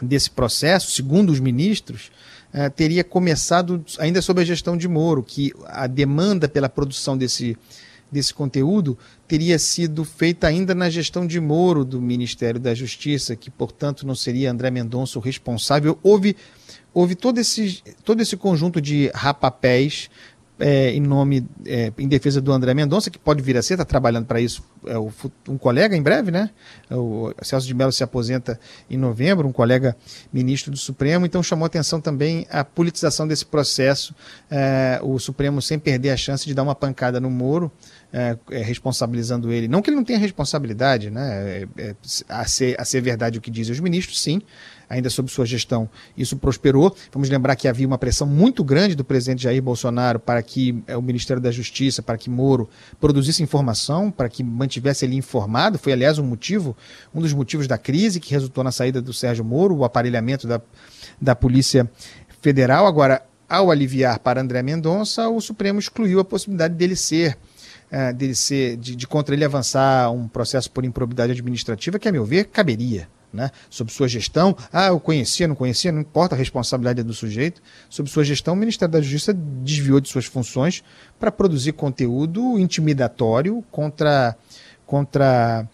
[0.00, 2.10] desse processo, segundo os ministros,
[2.52, 7.56] é, teria começado ainda sob a gestão de Moro, que a demanda pela produção desse,
[8.12, 8.96] desse conteúdo
[9.26, 14.14] teria sido feita ainda na gestão de Moro do Ministério da Justiça, que, portanto, não
[14.14, 15.98] seria André Mendonça o responsável.
[16.02, 16.36] Houve,
[16.92, 20.10] houve todo, esse, todo esse conjunto de rapapés
[20.62, 23.84] é, em nome, é, em defesa do André Mendonça, que pode vir a ser, está
[23.84, 25.10] trabalhando para isso, é, o,
[25.48, 26.50] um colega em breve, né?
[26.88, 29.96] É, o Celso de Mello se aposenta em novembro, um colega
[30.32, 34.14] ministro do Supremo, então chamou atenção também a politização desse processo,
[34.48, 37.72] é, o Supremo sem perder a chance de dar uma pancada no Moro,
[38.12, 39.66] é, é, responsabilizando ele.
[39.66, 41.66] Não que ele não tenha responsabilidade, né?
[42.28, 44.42] a, ser, a ser verdade o que dizem os ministros, sim,
[44.88, 46.94] ainda sob sua gestão, isso prosperou.
[47.10, 50.94] Vamos lembrar que havia uma pressão muito grande do presidente Jair Bolsonaro para que é,
[50.94, 52.68] o Ministério da Justiça, para que Moro
[53.00, 55.78] produzisse informação, para que mantivesse ele informado.
[55.78, 56.76] Foi, aliás, um motivo,
[57.14, 60.60] um dos motivos da crise que resultou na saída do Sérgio Moro, o aparelhamento da,
[61.18, 61.90] da Polícia
[62.42, 62.86] Federal.
[62.86, 67.38] Agora, ao aliviar para André Mendonça, o Supremo excluiu a possibilidade dele ser
[67.92, 72.12] uh, dele ser, de, de, contra ele avançar um processo por improbidade administrativa, que, a
[72.12, 76.38] meu ver, caberia né, sob sua gestão, ah, eu conhecia, não conhecia, não importa a
[76.38, 80.84] responsabilidade do sujeito, sob sua gestão, o Ministério da Justiça desviou de suas funções
[81.18, 84.36] para produzir conteúdo intimidatório contra,
[84.86, 85.66] contra,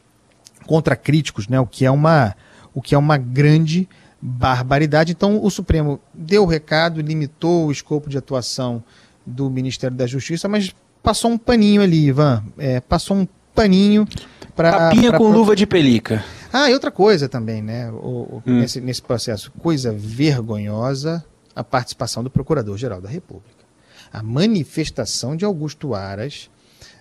[0.67, 2.37] contra críticos, né, o, que é uma,
[2.73, 3.89] o que é uma grande
[4.21, 5.13] barbaridade.
[5.13, 8.83] Então, o Supremo deu o recado, limitou o escopo de atuação
[9.27, 10.75] do Ministério da Justiça, mas
[11.09, 14.07] passou um paninho ali, Ivan, é, passou um paninho
[14.55, 14.73] para...
[14.91, 16.23] Tapinha pra, com luva de pelica.
[16.53, 17.91] Ah, e outra coisa também, né?
[17.91, 18.61] O, o, hum.
[18.61, 21.25] nesse, nesse processo, coisa vergonhosa,
[21.57, 23.65] a participação do Procurador-Geral da República.
[24.13, 26.51] A manifestação de Augusto Aras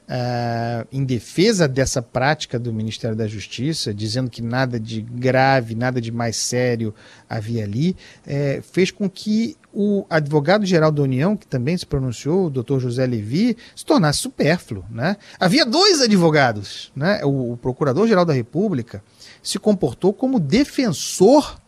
[0.08, 6.00] Uh, em defesa dessa prática do Ministério da Justiça, dizendo que nada de grave, nada
[6.00, 6.96] de mais sério
[7.30, 7.94] havia ali,
[8.26, 13.06] é, fez com que o advogado-geral da União, que também se pronunciou, o doutor José
[13.06, 14.84] Levi, se tornasse supérfluo.
[14.90, 15.18] Né?
[15.40, 16.92] Havia dois advogados.
[16.96, 17.20] Né?
[17.24, 19.04] O, o Procurador-Geral da República
[19.44, 21.60] se comportou como defensor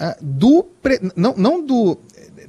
[0.00, 0.66] uh, do.
[1.14, 1.98] Não, não do.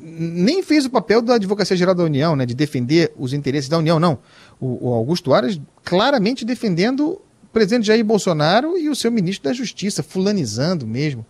[0.02, 3.78] Nem fez o papel da Advocacia Geral da União, né, de defender os interesses da
[3.78, 4.18] União, não.
[4.60, 7.22] O, o Augusto Aras claramente defendendo o
[7.54, 11.26] presidente Jair Bolsonaro e o seu ministro da Justiça, fulanizando mesmo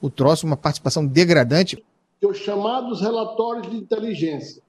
[0.00, 1.82] o troço, uma participação degradante.
[2.22, 4.62] Os chamados relatórios de inteligência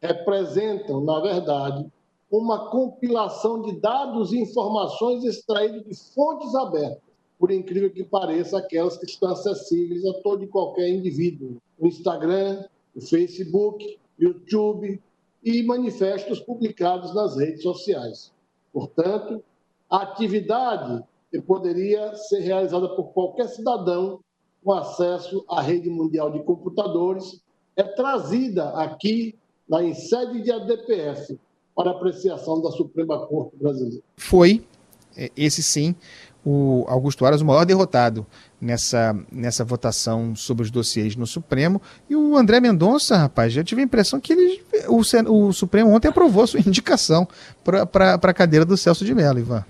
[0.00, 1.86] representam, na verdade,
[2.30, 8.96] uma compilação de dados e informações extraídos de fontes abertas por incrível que pareça, aquelas
[8.96, 11.58] que estão acessíveis a todo e qualquer indivíduo.
[11.78, 12.64] O Instagram,
[13.00, 15.00] Facebook, YouTube
[15.42, 18.32] e manifestos publicados nas redes sociais.
[18.72, 19.42] Portanto,
[19.90, 21.04] a atividade
[21.46, 24.20] poderia ser realizada por qualquer cidadão
[24.62, 27.42] com acesso à rede mundial de computadores
[27.76, 29.34] é trazida aqui
[29.68, 31.38] na em sede de ADPF
[31.74, 34.02] para apreciação da Suprema Corte Brasileira.
[34.16, 34.64] Foi,
[35.16, 35.94] é, esse sim,
[36.44, 38.26] o Augusto Aras o maior derrotado
[38.64, 41.80] nessa, nessa votação sobre os dossiês no Supremo.
[42.08, 45.00] E o André Mendonça, rapaz, eu tive a impressão que ele, o,
[45.30, 47.28] o Supremo ontem aprovou sua indicação
[47.62, 49.64] para a cadeira do Celso de Mello, Ivan.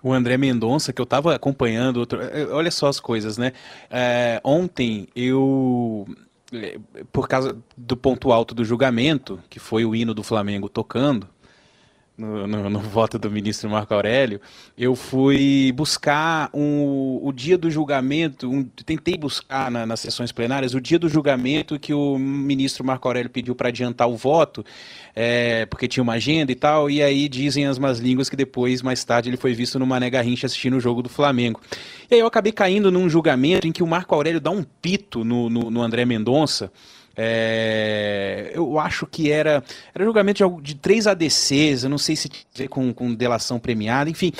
[0.00, 3.52] O André Mendonça, que eu estava acompanhando, outro, é, olha só as coisas, né?
[3.90, 6.06] É, ontem eu
[6.52, 6.78] é,
[7.12, 11.26] por causa do ponto alto do julgamento, que foi o hino do Flamengo tocando,
[12.16, 14.40] no, no, no, voto do ministro Marco Aurélio,
[14.76, 20.74] eu fui buscar um, o dia do julgamento, um, tentei buscar na, nas sessões plenárias
[20.74, 24.64] o dia do julgamento que o ministro Marco Aurélio pediu para adiantar o voto,
[25.14, 28.82] é, porque tinha uma agenda e tal, e aí dizem as más línguas que depois,
[28.82, 31.60] mais tarde, ele foi visto no Mané Garrincha assistindo o jogo do Flamengo.
[32.10, 35.24] E aí eu acabei caindo num julgamento em que o Marco Aurélio dá um pito
[35.24, 36.70] no, no, no André Mendonça,
[37.16, 39.64] é, eu acho que era,
[39.94, 44.10] era julgamento de, de três ADCs, eu não sei se tinha com, com delação premiada,
[44.10, 44.32] enfim.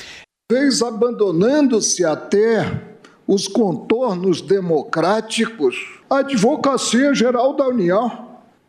[0.50, 2.80] Fez abandonando-se até
[3.26, 5.74] os contornos democráticos,
[6.08, 8.26] a Advocacia Geral da União,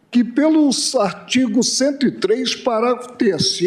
[0.09, 3.61] que pelos artigos 103, parágrafo 3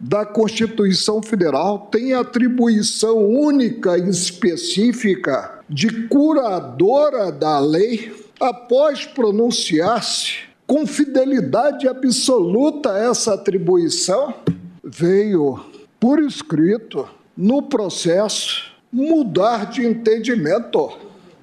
[0.00, 10.86] da Constituição Federal, tem atribuição única e específica de curadora da lei após pronunciar-se com
[10.86, 14.34] fidelidade absoluta a essa atribuição,
[14.82, 15.60] veio
[16.00, 20.90] por escrito no processo mudar de entendimento.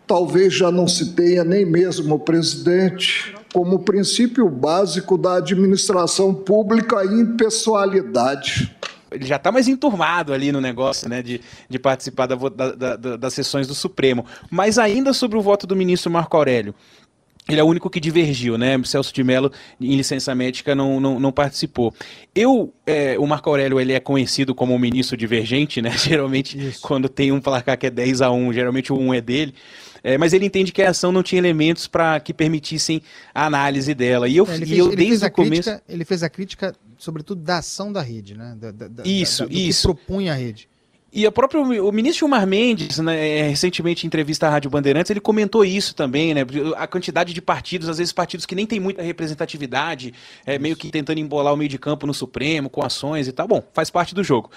[0.06, 7.00] Talvez já não se tenha nem mesmo o presidente como princípio básico da administração pública
[7.00, 8.76] a impessoalidade.
[9.14, 13.18] Ele já está mais enturmado ali no negócio, né, de, de participar da, da, da,
[13.18, 14.26] das sessões do Supremo.
[14.50, 16.76] Mas ainda sobre o voto do ministro Marco Aurélio,
[17.48, 18.82] ele é o único que divergiu, né?
[18.86, 21.94] Celso de Mello, em licença médica, não, não, não participou.
[22.34, 25.92] Eu, é, o Marco Aurélio, ele é conhecido como um ministro divergente, né?
[25.98, 26.82] Geralmente, Isso.
[26.82, 29.54] quando tem um placar que é 10 a 1 geralmente o 1 é dele.
[30.02, 33.02] É, mas ele entende que a ação não tinha elementos para que permitissem
[33.34, 34.28] a análise dela.
[34.28, 35.70] E eu, é, ele fez, eu desde o começo.
[35.70, 38.56] Crítica, ele fez a crítica, sobretudo, da ação da rede, né?
[38.58, 39.90] Da, da, isso, da, isso.
[39.90, 40.70] Que propunha a rede.
[41.16, 45.20] E o próprio o ministro Gilmar Mendes, né, recentemente em entrevista à Rádio Bandeirantes, ele
[45.20, 46.42] comentou isso também, né?
[46.76, 50.12] A quantidade de partidos, às vezes partidos que nem tem muita representatividade,
[50.44, 53.48] é, meio que tentando embolar o meio de campo no Supremo, com ações e tal.
[53.48, 54.50] Bom, faz parte do jogo.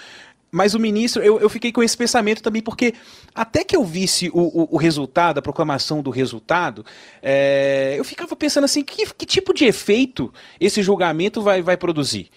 [0.51, 2.93] Mas o ministro, eu, eu fiquei com esse pensamento também, porque
[3.35, 6.85] até que eu visse o, o, o resultado, a proclamação do resultado,
[7.21, 12.29] é, eu ficava pensando assim, que, que tipo de efeito esse julgamento vai, vai produzir?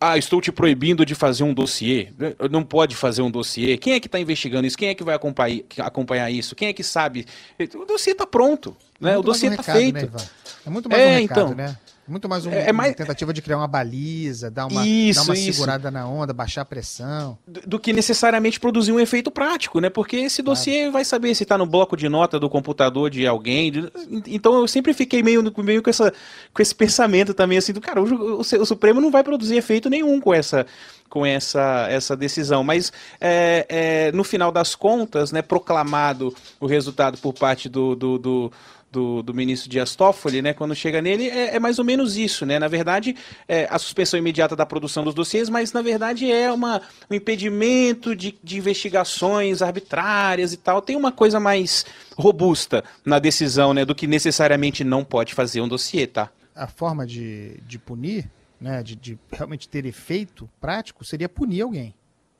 [0.00, 2.10] Ah, estou te proibindo de fazer um dossiê.
[2.50, 3.76] Não pode fazer um dossiê.
[3.76, 4.78] Quem é que está investigando isso?
[4.78, 6.54] Quem é que vai acompanhar, acompanhar isso?
[6.54, 7.26] Quem é que sabe?
[7.74, 8.76] O dossiê está pronto.
[9.00, 9.14] Né?
[9.14, 10.06] É o dossiê está um feito.
[10.06, 10.24] Né,
[10.66, 11.76] é muito mais é, um recado, então, né?
[12.08, 12.90] Muito mais um, é, é mais...
[12.90, 16.62] uma tentativa de criar uma baliza, dar uma, isso, dar uma segurada na onda, baixar
[16.62, 17.38] a pressão.
[17.46, 19.90] Do, do, que necessariamente produzir um efeito prático, né?
[19.90, 20.92] Porque esse dossiê claro.
[20.92, 23.70] vai saber se está no bloco de nota do computador de alguém.
[23.70, 23.92] De...
[24.26, 26.12] Então eu sempre fiquei meio, meio com, essa,
[26.52, 29.90] com esse pensamento também, assim, do cara, o, o, o Supremo não vai produzir efeito
[29.90, 30.66] nenhum com essa
[31.08, 32.62] com essa, essa decisão.
[32.62, 38.18] Mas, é, é, no final das contas, né, proclamado o resultado por parte do, do,
[38.18, 38.52] do
[38.90, 42.46] do, do ministro Dias Toffoli, né, quando chega nele, é, é mais ou menos isso,
[42.46, 42.58] né?
[42.58, 43.14] Na verdade,
[43.46, 46.80] é a suspensão imediata da produção dos dossiês, mas na verdade é uma,
[47.10, 50.80] um impedimento de, de investigações arbitrárias e tal.
[50.80, 51.84] Tem uma coisa mais
[52.16, 56.30] robusta na decisão, né, do que necessariamente não pode fazer um dossiê, tá?
[56.54, 58.28] A forma de, de punir,
[58.60, 61.94] né, de, de realmente ter efeito prático, seria punir alguém.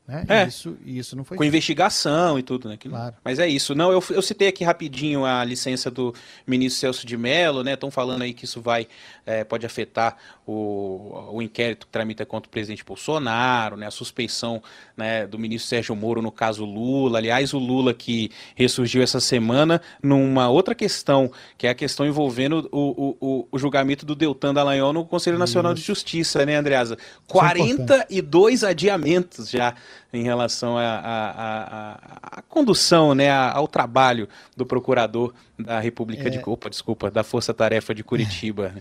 [0.09, 0.25] Né?
[0.27, 0.45] É.
[0.45, 1.51] E isso, e isso não foi Com feito.
[1.53, 2.77] investigação e tudo, né?
[2.77, 3.15] Claro.
[3.23, 3.75] Mas é isso.
[3.75, 6.15] Não, eu, eu citei aqui rapidinho a licença do
[6.47, 7.75] ministro Celso de Mello, né?
[7.75, 8.87] Estão falando aí que isso vai
[9.23, 10.17] é, pode afetar
[10.51, 13.85] o, o inquérito que tramita contra o presidente Bolsonaro, né?
[13.85, 14.63] A suspeição
[14.97, 17.19] né, do ministro Sérgio Moro no caso Lula.
[17.19, 22.67] Aliás, o Lula que ressurgiu essa semana numa outra questão, que é a questão envolvendo
[22.71, 25.81] o, o, o julgamento do Deltan Dallagnol no Conselho Nacional isso.
[25.81, 26.97] de Justiça, né, Andreasa?
[27.27, 29.75] 42 é adiamentos já
[30.11, 37.11] em relação à condução, né, ao trabalho do procurador da República é, de Opa, desculpa,
[37.11, 38.73] da Força Tarefa de Curitiba.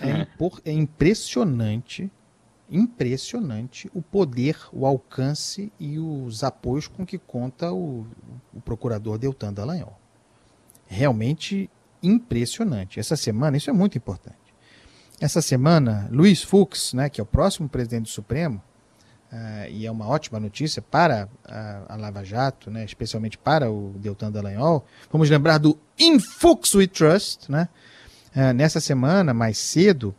[0.00, 0.26] É, é,
[0.64, 2.10] é impressionante,
[2.70, 8.06] impressionante o poder, o alcance e os apoios com que conta o,
[8.54, 9.98] o procurador Deltan Dallagnol.
[10.86, 11.68] Realmente
[12.00, 13.00] impressionante.
[13.00, 14.36] Essa semana, isso é muito importante.
[15.20, 18.62] Essa semana, Luiz Fux, né, que é o próximo presidente do Supremo,
[19.32, 23.92] Uh, e é uma ótima notícia para a, a, Lava Jato, né, especialmente para o
[23.96, 24.86] Deltan Dallagnol.
[25.10, 27.50] Vamos lembrar do Infux We Trust.
[27.50, 27.68] Né?
[28.34, 30.14] Uh, nessa semana, mais cedo,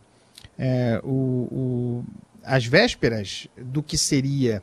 [0.59, 1.13] uh, o,
[1.51, 2.05] o,
[2.43, 4.61] as vésperas do que seria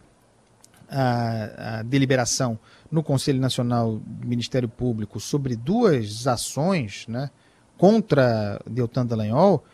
[0.90, 2.58] a, a, deliberação
[2.90, 7.30] no Conselho Nacional do Ministério Público sobre duas ações né,
[7.76, 9.64] contra Deltan Dallagnol,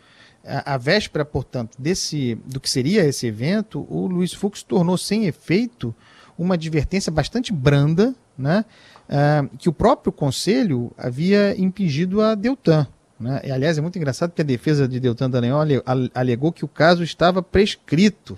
[0.45, 5.25] a, a, véspera, portanto, desse do que seria esse evento, o Luiz Fux tornou sem
[5.25, 5.93] efeito
[6.37, 8.65] uma advertência bastante branda, né,
[9.07, 12.87] uh, que o próprio Conselho havia impedido a Deltan.
[13.19, 13.41] Né?
[13.43, 15.83] E, aliás, é muito engraçado que a defesa de Deltan Dallagnol
[16.13, 18.37] alegou que o caso estava prescrito.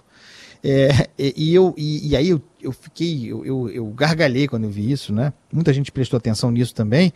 [0.65, 4.69] É, e, eu, e, e, aí eu, eu fiquei, eu, eu, eu, gargalhei quando eu
[4.69, 5.33] vi isso, né?
[5.51, 7.11] Muita gente prestou atenção nisso também.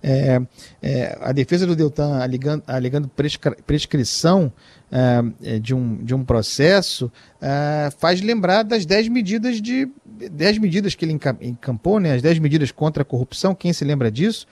[0.00, 0.40] É,
[0.80, 4.52] é, a defesa do Deltan alegando, alegando prescri, prescrição
[4.88, 10.94] é, de, um, de um processo é, faz lembrar das 10 medidas de 10 medidas
[10.94, 12.14] que ele encampou, né?
[12.14, 14.46] As 10 medidas contra a corrupção, quem se lembra disso?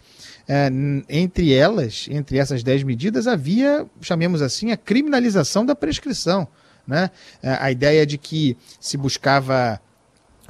[0.49, 0.69] É,
[1.09, 6.49] entre elas, entre essas 10 medidas, havia, chamemos assim, a criminalização da prescrição.
[6.87, 7.11] Né?
[7.43, 9.81] É, a ideia de que se buscava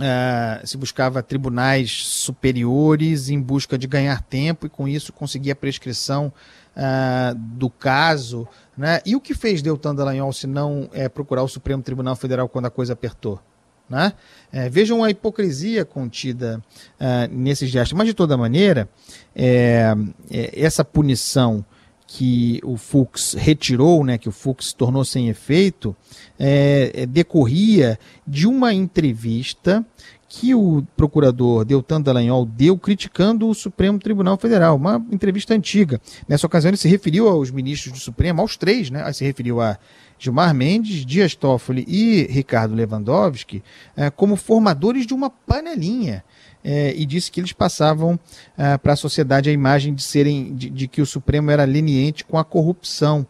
[0.01, 5.55] Uh, se buscava tribunais superiores em busca de ganhar tempo e com isso conseguir a
[5.55, 6.33] prescrição
[6.75, 8.49] uh, do caso.
[8.75, 9.03] Né?
[9.05, 12.65] E o que fez Deltan Dallagnol se não é, procurar o Supremo Tribunal Federal quando
[12.65, 13.43] a coisa apertou?
[13.91, 14.15] Né?
[14.53, 16.63] É, vejam a hipocrisia contida
[16.99, 17.93] uh, nesses gestos.
[17.93, 18.89] Mas, de toda maneira,
[19.35, 19.93] é,
[20.31, 21.63] essa punição
[22.13, 25.95] que o Fux retirou, né, que o Fux tornou sem efeito,
[26.37, 27.97] é, é, decorria
[28.27, 29.87] de uma entrevista
[30.29, 36.01] que o procurador Deltan Dallagnol deu criticando o Supremo Tribunal Federal, uma entrevista antiga.
[36.27, 39.13] Nessa ocasião ele se referiu aos ministros do Supremo, aos três, né?
[39.13, 39.79] Se referiu a
[40.19, 43.63] Gilmar Mendes, Dias Toffoli e Ricardo Lewandowski
[43.97, 46.25] eh, como formadores de uma panelinha.
[46.63, 48.21] Eh, e disse que eles passavam
[48.57, 52.25] eh, para a sociedade a imagem de serem de, de, que o Supremo era leniente
[52.25, 53.27] com a corrupção.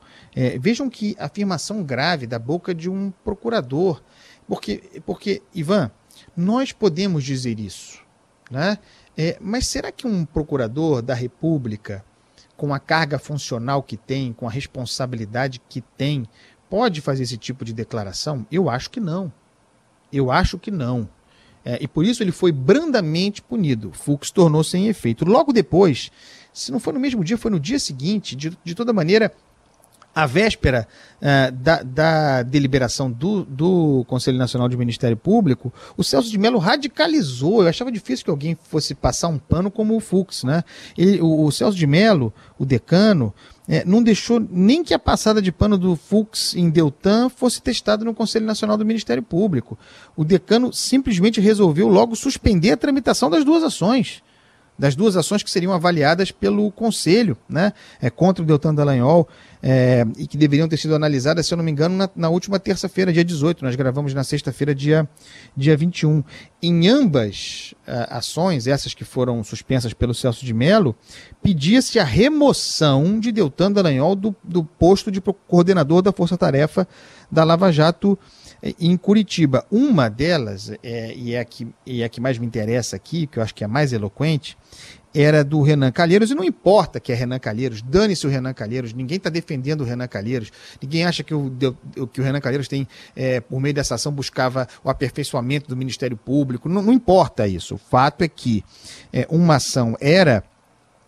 [0.60, 4.02] vejam que afirmação grave da boca de um procurador.
[4.46, 5.90] Porque, porque Ivan,
[6.36, 8.00] nós podemos dizer isso,
[8.50, 8.78] né?
[9.40, 12.04] mas será que um procurador da República,
[12.56, 16.28] com a carga funcional que tem, com a responsabilidade que tem,
[16.68, 18.46] pode fazer esse tipo de declaração?
[18.50, 19.32] Eu acho que não.
[20.12, 21.08] Eu acho que não.
[21.64, 23.92] É, e por isso ele foi brandamente punido.
[23.92, 25.24] Fux tornou sem efeito.
[25.24, 26.10] Logo depois,
[26.52, 29.32] se não foi no mesmo dia, foi no dia seguinte, de, de toda maneira,
[30.14, 30.88] à véspera
[31.18, 36.58] uh, da, da, deliberação do, do, Conselho Nacional de Ministério Público, o Celso de Mello
[36.58, 37.62] radicalizou.
[37.62, 40.42] Eu achava difícil que alguém fosse passar um pano como o Fux.
[40.42, 40.64] Né?
[40.96, 43.32] Ele, o, o Celso de Mello, o decano,
[43.70, 48.04] é, não deixou nem que a passada de pano do Fux em Deltan fosse testada
[48.04, 49.78] no Conselho Nacional do Ministério Público.
[50.16, 54.24] O decano simplesmente resolveu logo suspender a tramitação das duas ações
[54.80, 59.28] das duas ações que seriam avaliadas pelo Conselho, né, é, contra o Deltan Dallagnol,
[59.62, 62.58] é, e que deveriam ter sido analisadas, se eu não me engano, na, na última
[62.58, 63.62] terça-feira, dia 18.
[63.62, 65.06] Nós gravamos na sexta-feira, dia,
[65.54, 66.24] dia 21.
[66.62, 70.96] Em ambas uh, ações, essas que foram suspensas pelo Celso de Mello,
[71.42, 76.88] pedia-se a remoção de Deltan Dallagnol do, do posto de coordenador da Força Tarefa
[77.30, 78.18] da Lava Jato
[78.62, 79.64] em Curitiba.
[79.70, 83.26] Uma delas, é, e, é a que, e é a que mais me interessa aqui,
[83.26, 84.56] que eu acho que é a mais eloquente,
[85.14, 88.92] era do Renan Calheiros, e não importa que é Renan Calheiros, dane-se o Renan Calheiros,
[88.92, 91.50] ninguém está defendendo o Renan Calheiros, ninguém acha que o,
[92.12, 92.86] que o Renan Calheiros tem,
[93.16, 97.74] é, por meio dessa ação, buscava o aperfeiçoamento do Ministério Público, não, não importa isso.
[97.74, 98.64] O fato é que
[99.12, 100.44] é, uma ação era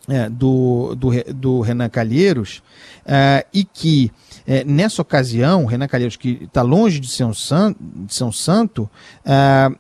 [0.09, 2.61] é, do, do, do Renan Calheiros
[3.07, 4.11] é, e que
[4.45, 8.33] é, nessa ocasião, Renan Calheiros, que está longe de ser um, san, de ser um
[8.33, 8.91] santo,
[9.25, 9.71] a,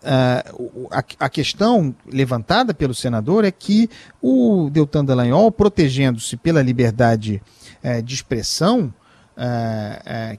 [0.92, 3.90] a, a, questão levantada pelo senador é que
[4.22, 7.42] o Deltan Dallagnol, protegendo-se pela liberdade
[8.04, 8.94] de expressão,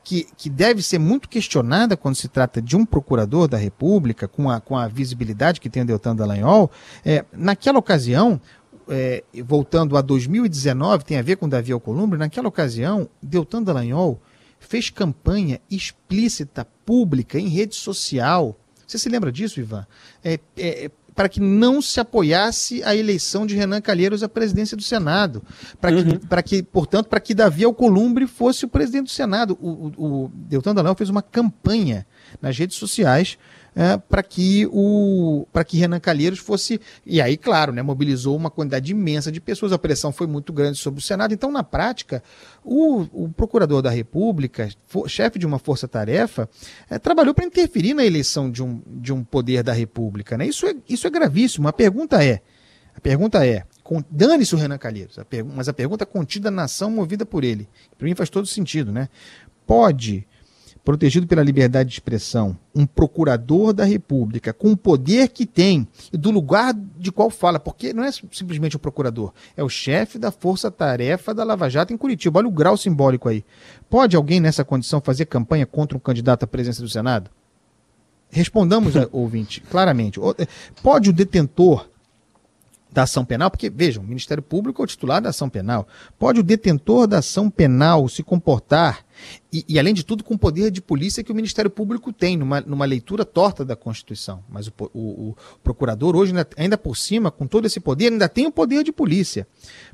[0.05, 4.49] que, que deve ser muito questionada quando se trata de um procurador da República, com
[4.49, 6.71] a, com a visibilidade que tem o Deltan Dallagnol,
[7.03, 8.39] é, naquela ocasião,
[8.89, 14.21] é, voltando a 2019, tem a ver com Davi Alcolumbre, naquela ocasião, Deltan Dallagnol
[14.59, 18.57] fez campanha explícita, pública, em rede social.
[18.87, 19.85] Você se lembra disso, Ivan?
[20.23, 24.83] É, é, para que não se apoiasse a eleição de Renan Calheiros à presidência do
[24.83, 25.43] Senado.
[25.79, 26.19] Para uhum.
[26.19, 29.57] que, que, portanto, para que Davi Alcolumbre fosse o presidente do Senado.
[29.61, 32.05] O, o, o Deltan Dallagnol fez uma campanha
[32.41, 33.37] nas redes sociais
[33.75, 38.51] é, para que o para que Renan Calheiros fosse e aí claro né mobilizou uma
[38.51, 41.33] quantidade imensa de pessoas a pressão foi muito grande sobre o Senado.
[41.33, 42.23] Então na prática
[42.63, 46.47] o, o procurador da República for, chefe de uma força-tarefa
[46.89, 50.45] é, trabalhou para interferir na eleição de um, de um poder da República né?
[50.45, 51.67] Isso é isso é gravíssimo.
[51.67, 52.41] A pergunta é
[52.95, 53.63] a pergunta é
[54.09, 55.17] dane-se o Renan Calheiros
[55.55, 57.67] mas a pergunta contida na ação movida por ele.
[57.97, 59.09] Para mim faz todo sentido né?
[59.65, 60.27] Pode
[60.83, 66.17] protegido pela liberdade de expressão, um procurador da República, com o poder que tem e
[66.17, 70.31] do lugar de qual fala, porque não é simplesmente o procurador, é o chefe da
[70.31, 72.39] força-tarefa da Lava Jato em Curitiba.
[72.39, 73.45] Olha o grau simbólico aí.
[73.89, 77.29] Pode alguém nessa condição fazer campanha contra um candidato à presidência do Senado?
[78.29, 80.19] Respondamos, ouvinte, claramente.
[80.81, 81.87] Pode o detentor
[82.93, 85.87] da ação penal, porque, vejam, o Ministério Público é o titular da ação penal.
[86.19, 89.03] Pode o detentor da ação penal se comportar,
[89.51, 92.37] e, e, além de tudo, com o poder de polícia que o Ministério Público tem,
[92.37, 94.43] numa, numa leitura torta da Constituição.
[94.49, 98.29] Mas o, o, o procurador, hoje, ainda, ainda, por cima, com todo esse poder, ainda
[98.29, 99.47] tem o poder de polícia.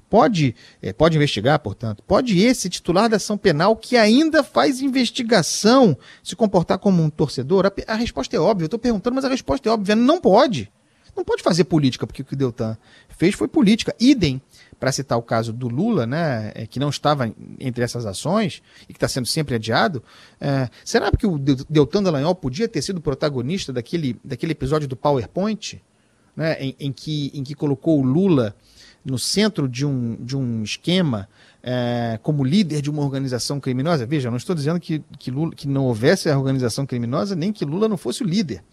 [0.10, 5.97] Pode, é, pode investigar, portanto, pode esse titular da ação penal que ainda faz investigação
[6.24, 7.66] se comportar como um torcedor?
[7.66, 8.64] A, a resposta é óbvia.
[8.64, 9.95] Eu estou perguntando, mas a resposta é óbvia.
[9.95, 10.72] Não pode.
[11.20, 12.78] Não pode fazer política, porque o que o Deltan
[13.10, 13.94] fez foi política.
[14.00, 14.41] Idem,
[14.80, 17.30] para citar o caso do Lula, né, é, que não estava
[17.60, 20.02] entre essas ações e que está sendo sempre adiado,
[20.40, 25.82] é, será que o Deltan Dallagnol podia ter sido protagonista daquele, daquele episódio do PowerPoint,
[26.38, 28.56] né, em, em, que, em que colocou o Lula
[29.04, 31.28] no centro de um, de um esquema
[31.62, 34.06] é, como líder de uma organização criminosa?
[34.06, 37.66] Veja, não estou dizendo que, que, Lula, que não houvesse a organização criminosa, nem que
[37.66, 38.64] Lula não fosse o líder.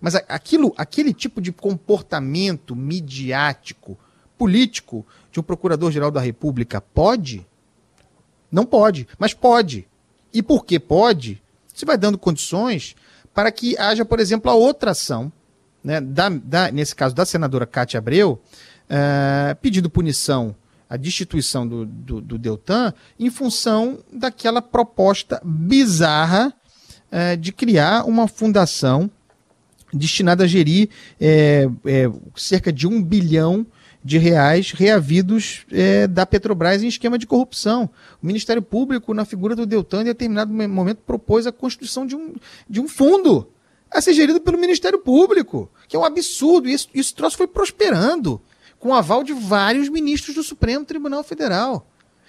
[0.00, 3.98] Mas aquilo, aquele tipo de comportamento midiático,
[4.36, 7.46] político de um procurador-geral da República pode?
[8.50, 9.86] Não pode, mas pode.
[10.32, 11.42] E por que pode?
[11.74, 12.96] Você vai dando condições
[13.34, 15.32] para que haja, por exemplo, a outra ação,
[15.82, 18.40] né, da, da, nesse caso da senadora Cátia Abreu,
[18.90, 20.54] uh, pedindo punição
[20.88, 26.52] a destituição do, do, do Deltan em função daquela proposta bizarra
[27.10, 29.10] é, de criar uma fundação
[29.92, 30.88] destinada a gerir
[31.20, 33.66] é, é, cerca de um bilhão
[34.04, 37.90] de reais reavidos é, da Petrobras em esquema de corrupção.
[38.22, 42.34] O Ministério Público, na figura do Deltan, em determinado momento propôs a constituição de um,
[42.68, 43.48] de um fundo
[43.90, 46.68] a ser gerido pelo Ministério Público, que é um absurdo.
[46.68, 48.40] E isso, isso troço foi prosperando
[48.78, 51.86] com o aval de vários ministros do Supremo Tribunal Federal.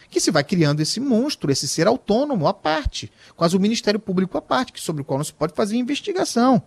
[0.10, 4.38] Que se vai criando esse monstro, esse ser autônomo à parte, quase o Ministério Público
[4.38, 6.64] à parte, sobre o qual não se pode fazer investigação,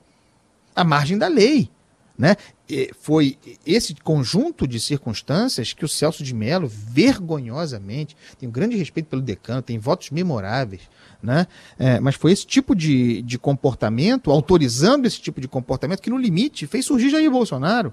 [0.75, 1.71] à margem da lei.
[2.17, 2.37] Né?
[2.69, 8.77] E foi esse conjunto de circunstâncias que o Celso de Mello, vergonhosamente, tem um grande
[8.77, 10.83] respeito pelo decano, tem votos memoráveis,
[11.23, 11.47] né?
[11.79, 16.19] É, mas foi esse tipo de, de comportamento, autorizando esse tipo de comportamento, que no
[16.19, 17.93] limite fez surgir Jair Bolsonaro.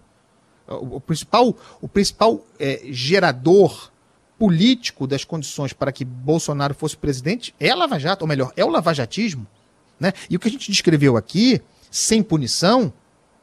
[0.68, 3.92] O, o principal, o principal é, gerador
[4.40, 8.64] político das condições para que Bolsonaro fosse presidente é a Lava Jato, ou melhor, é
[8.64, 9.46] o lavajatismo.
[10.00, 10.14] Né?
[10.30, 12.94] E o que a gente descreveu aqui, sem punição,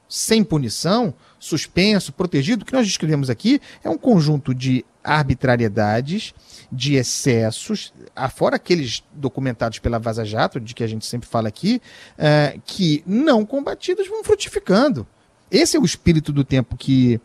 [0.08, 6.34] sem punição, suspenso, protegido, o que nós descrevemos aqui é um conjunto de arbitrariedades,
[6.70, 11.80] de excessos, afora aqueles documentados pela Vaza Jato, de que a gente sempre fala aqui,
[12.18, 15.06] uh, que não combatidos vão frutificando.
[15.50, 17.20] Esse é o espírito do tempo que,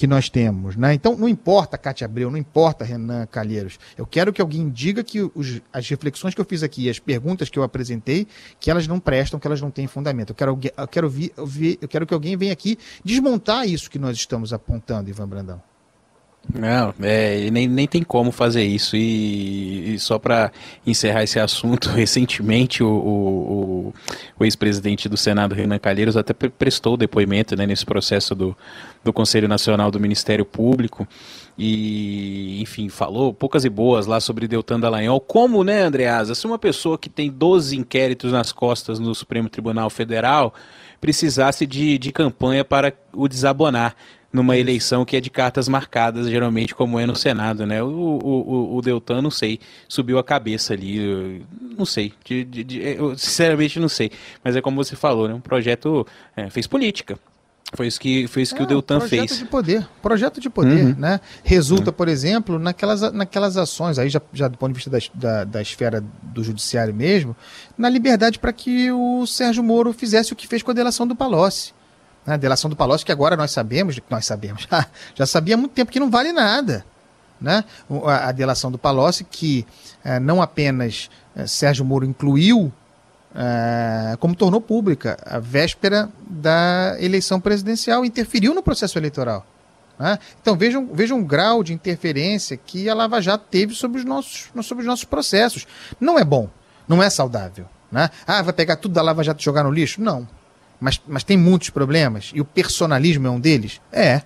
[0.00, 0.76] que nós temos.
[0.76, 0.94] Né?
[0.94, 3.78] Então, não importa Cátia Abreu, não importa Renan Calheiros.
[3.98, 7.50] Eu quero que alguém diga que os, as reflexões que eu fiz aqui, as perguntas
[7.50, 8.26] que eu apresentei,
[8.58, 10.30] que elas não prestam, que elas não têm fundamento.
[10.30, 13.90] Eu quero, eu quero, vi, eu, vi, eu quero que alguém venha aqui desmontar isso
[13.90, 15.69] que nós estamos apontando, Ivan Brandão.
[16.52, 18.96] Não, é, nem, nem tem como fazer isso.
[18.96, 20.50] E, e só para
[20.86, 23.94] encerrar esse assunto, recentemente o, o,
[24.38, 28.56] o ex-presidente do Senado, Renan Calheiros, até prestou depoimento né, nesse processo do,
[29.04, 31.06] do Conselho Nacional do Ministério Público.
[31.58, 35.20] E, enfim, falou poucas e boas lá sobre Deltan Dallagnol.
[35.20, 39.90] Como, né, Andreasa, se uma pessoa que tem 12 inquéritos nas costas no Supremo Tribunal
[39.90, 40.54] Federal
[41.00, 43.94] precisasse de, de campanha para o desabonar
[44.32, 47.82] numa eleição que é de cartas marcadas, geralmente, como é no Senado, né?
[47.82, 49.58] O, o, o Deltan, não sei,
[49.88, 51.44] subiu a cabeça ali,
[51.76, 54.10] não sei, de, de, de, eu sinceramente não sei.
[54.44, 55.34] Mas é como você falou, né?
[55.34, 57.18] Um projeto é, fez política.
[57.74, 59.26] Foi isso que, foi isso que é, o Deltan projeto fez.
[59.26, 59.88] Projeto de poder.
[60.02, 60.94] Projeto de poder, uhum.
[60.98, 61.20] né?
[61.44, 61.96] Resulta, uhum.
[61.96, 65.62] por exemplo, naquelas, naquelas ações, aí já, já do ponto de vista da, da, da
[65.62, 67.36] esfera do judiciário mesmo,
[67.78, 71.14] na liberdade para que o Sérgio Moro fizesse o que fez com a delação do
[71.14, 71.72] Palocci.
[72.26, 72.34] Né?
[72.34, 74.66] A delação do Palocci, que agora nós sabemos, nós sabemos,
[75.14, 76.84] já sabia há muito tempo que não vale nada.
[77.40, 77.64] Né?
[78.06, 79.66] A, delação do Palocci, que
[80.04, 82.70] é, não apenas é, Sérgio Moro incluiu,
[83.34, 89.46] é, como tornou pública a véspera da eleição presidencial, interferiu no processo eleitoral.
[89.98, 90.18] Né?
[90.40, 94.50] Então vejam, vejam o grau de interferência que a Lava Jato teve sobre os nossos,
[94.62, 95.66] sobre os nossos processos.
[95.98, 96.48] Não é bom,
[96.86, 97.66] não é saudável.
[97.90, 98.10] Né?
[98.26, 100.00] Ah, vai pegar tudo da Lava Jato e jogar no lixo?
[100.00, 100.28] Não.
[100.80, 102.32] Mas, mas tem muitos problemas.
[102.34, 103.80] E o personalismo é um deles?
[103.92, 104.22] É.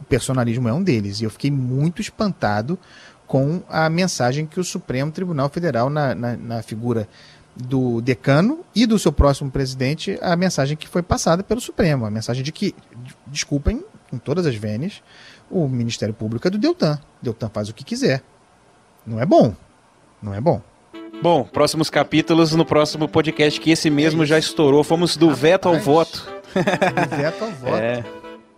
[0.00, 1.20] O personalismo é um deles.
[1.20, 2.78] E eu fiquei muito espantado
[3.26, 7.08] com a mensagem que o Supremo Tribunal Federal, na, na, na figura
[7.54, 12.04] do decano e do seu próximo presidente, a mensagem que foi passada pelo Supremo.
[12.04, 12.74] A mensagem de que,
[13.26, 15.02] desculpem, com todas as vênias,
[15.50, 16.98] o Ministério Público é do Deltan.
[17.22, 18.22] Deltan faz o que quiser.
[19.06, 19.54] Não é bom.
[20.20, 20.62] Não é bom.
[21.22, 24.82] Bom, próximos capítulos no próximo podcast, que esse mesmo é já estourou.
[24.82, 25.40] Fomos do Rapaz.
[25.40, 26.28] veto ao voto.
[26.52, 27.76] Do veto ao voto.
[27.76, 28.04] É,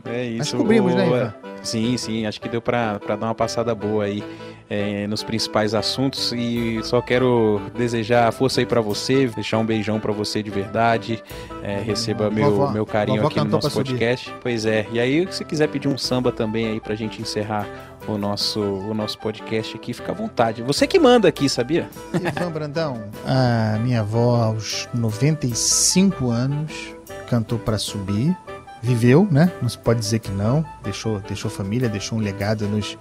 [0.07, 0.57] é isso.
[0.57, 1.35] Mas cobrimos, né, Ivan?
[1.63, 4.25] Sim, sim, acho que deu para dar uma passada boa aí
[4.69, 10.01] é, nos principais assuntos e só quero desejar força aí para você, deixar um beijão
[10.01, 11.23] para você de verdade,
[11.63, 14.27] é, receba meu, vovó, meu carinho aqui no nosso podcast.
[14.27, 14.41] Subir.
[14.43, 17.67] Pois é, e aí se quiser pedir um samba também aí pra gente encerrar
[18.07, 20.63] o nosso, o nosso podcast aqui, fica à vontade.
[20.63, 21.89] Você que manda aqui, sabia?
[22.15, 26.95] Ivan Brandão, a minha avó aos 95 anos
[27.29, 28.37] cantou para subir
[28.85, 29.51] viveu, né?
[29.63, 30.65] Não se pode dizer que não.
[30.83, 32.99] Deixou, deixou família, deixou um legado nos,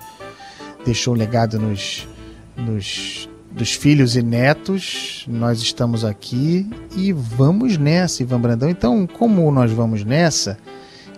[0.85, 2.07] deixou um legado nos,
[2.55, 5.25] nos dos filhos e netos.
[5.27, 8.69] Nós estamos aqui e vamos nessa, Ivan Brandão.
[8.69, 10.57] Então, como nós vamos nessa,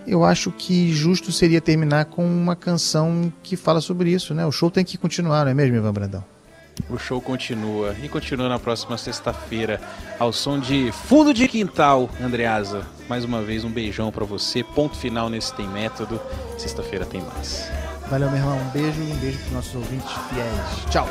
[0.08, 4.46] eu acho que justo seria terminar com uma canção que fala sobre isso, né?
[4.46, 6.24] O show tem que continuar, não é mesmo, Ivan Brandão?
[6.90, 9.80] O show continua e continua na próxima sexta-feira
[10.20, 12.86] ao som de Fundo de Quintal, Andreasa.
[13.08, 14.64] Mais uma vez um beijão para você.
[14.64, 16.20] Ponto final nesse tem método.
[16.58, 17.72] Sexta-feira tem mais.
[18.10, 18.58] Valeu, meu irmão.
[18.58, 20.92] Um beijo e um beijo para nossos ouvintes fiéis.
[20.92, 21.10] Tchau.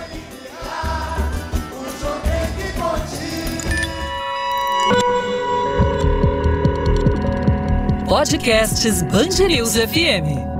[8.15, 10.54] Podcasts Bangerils FM.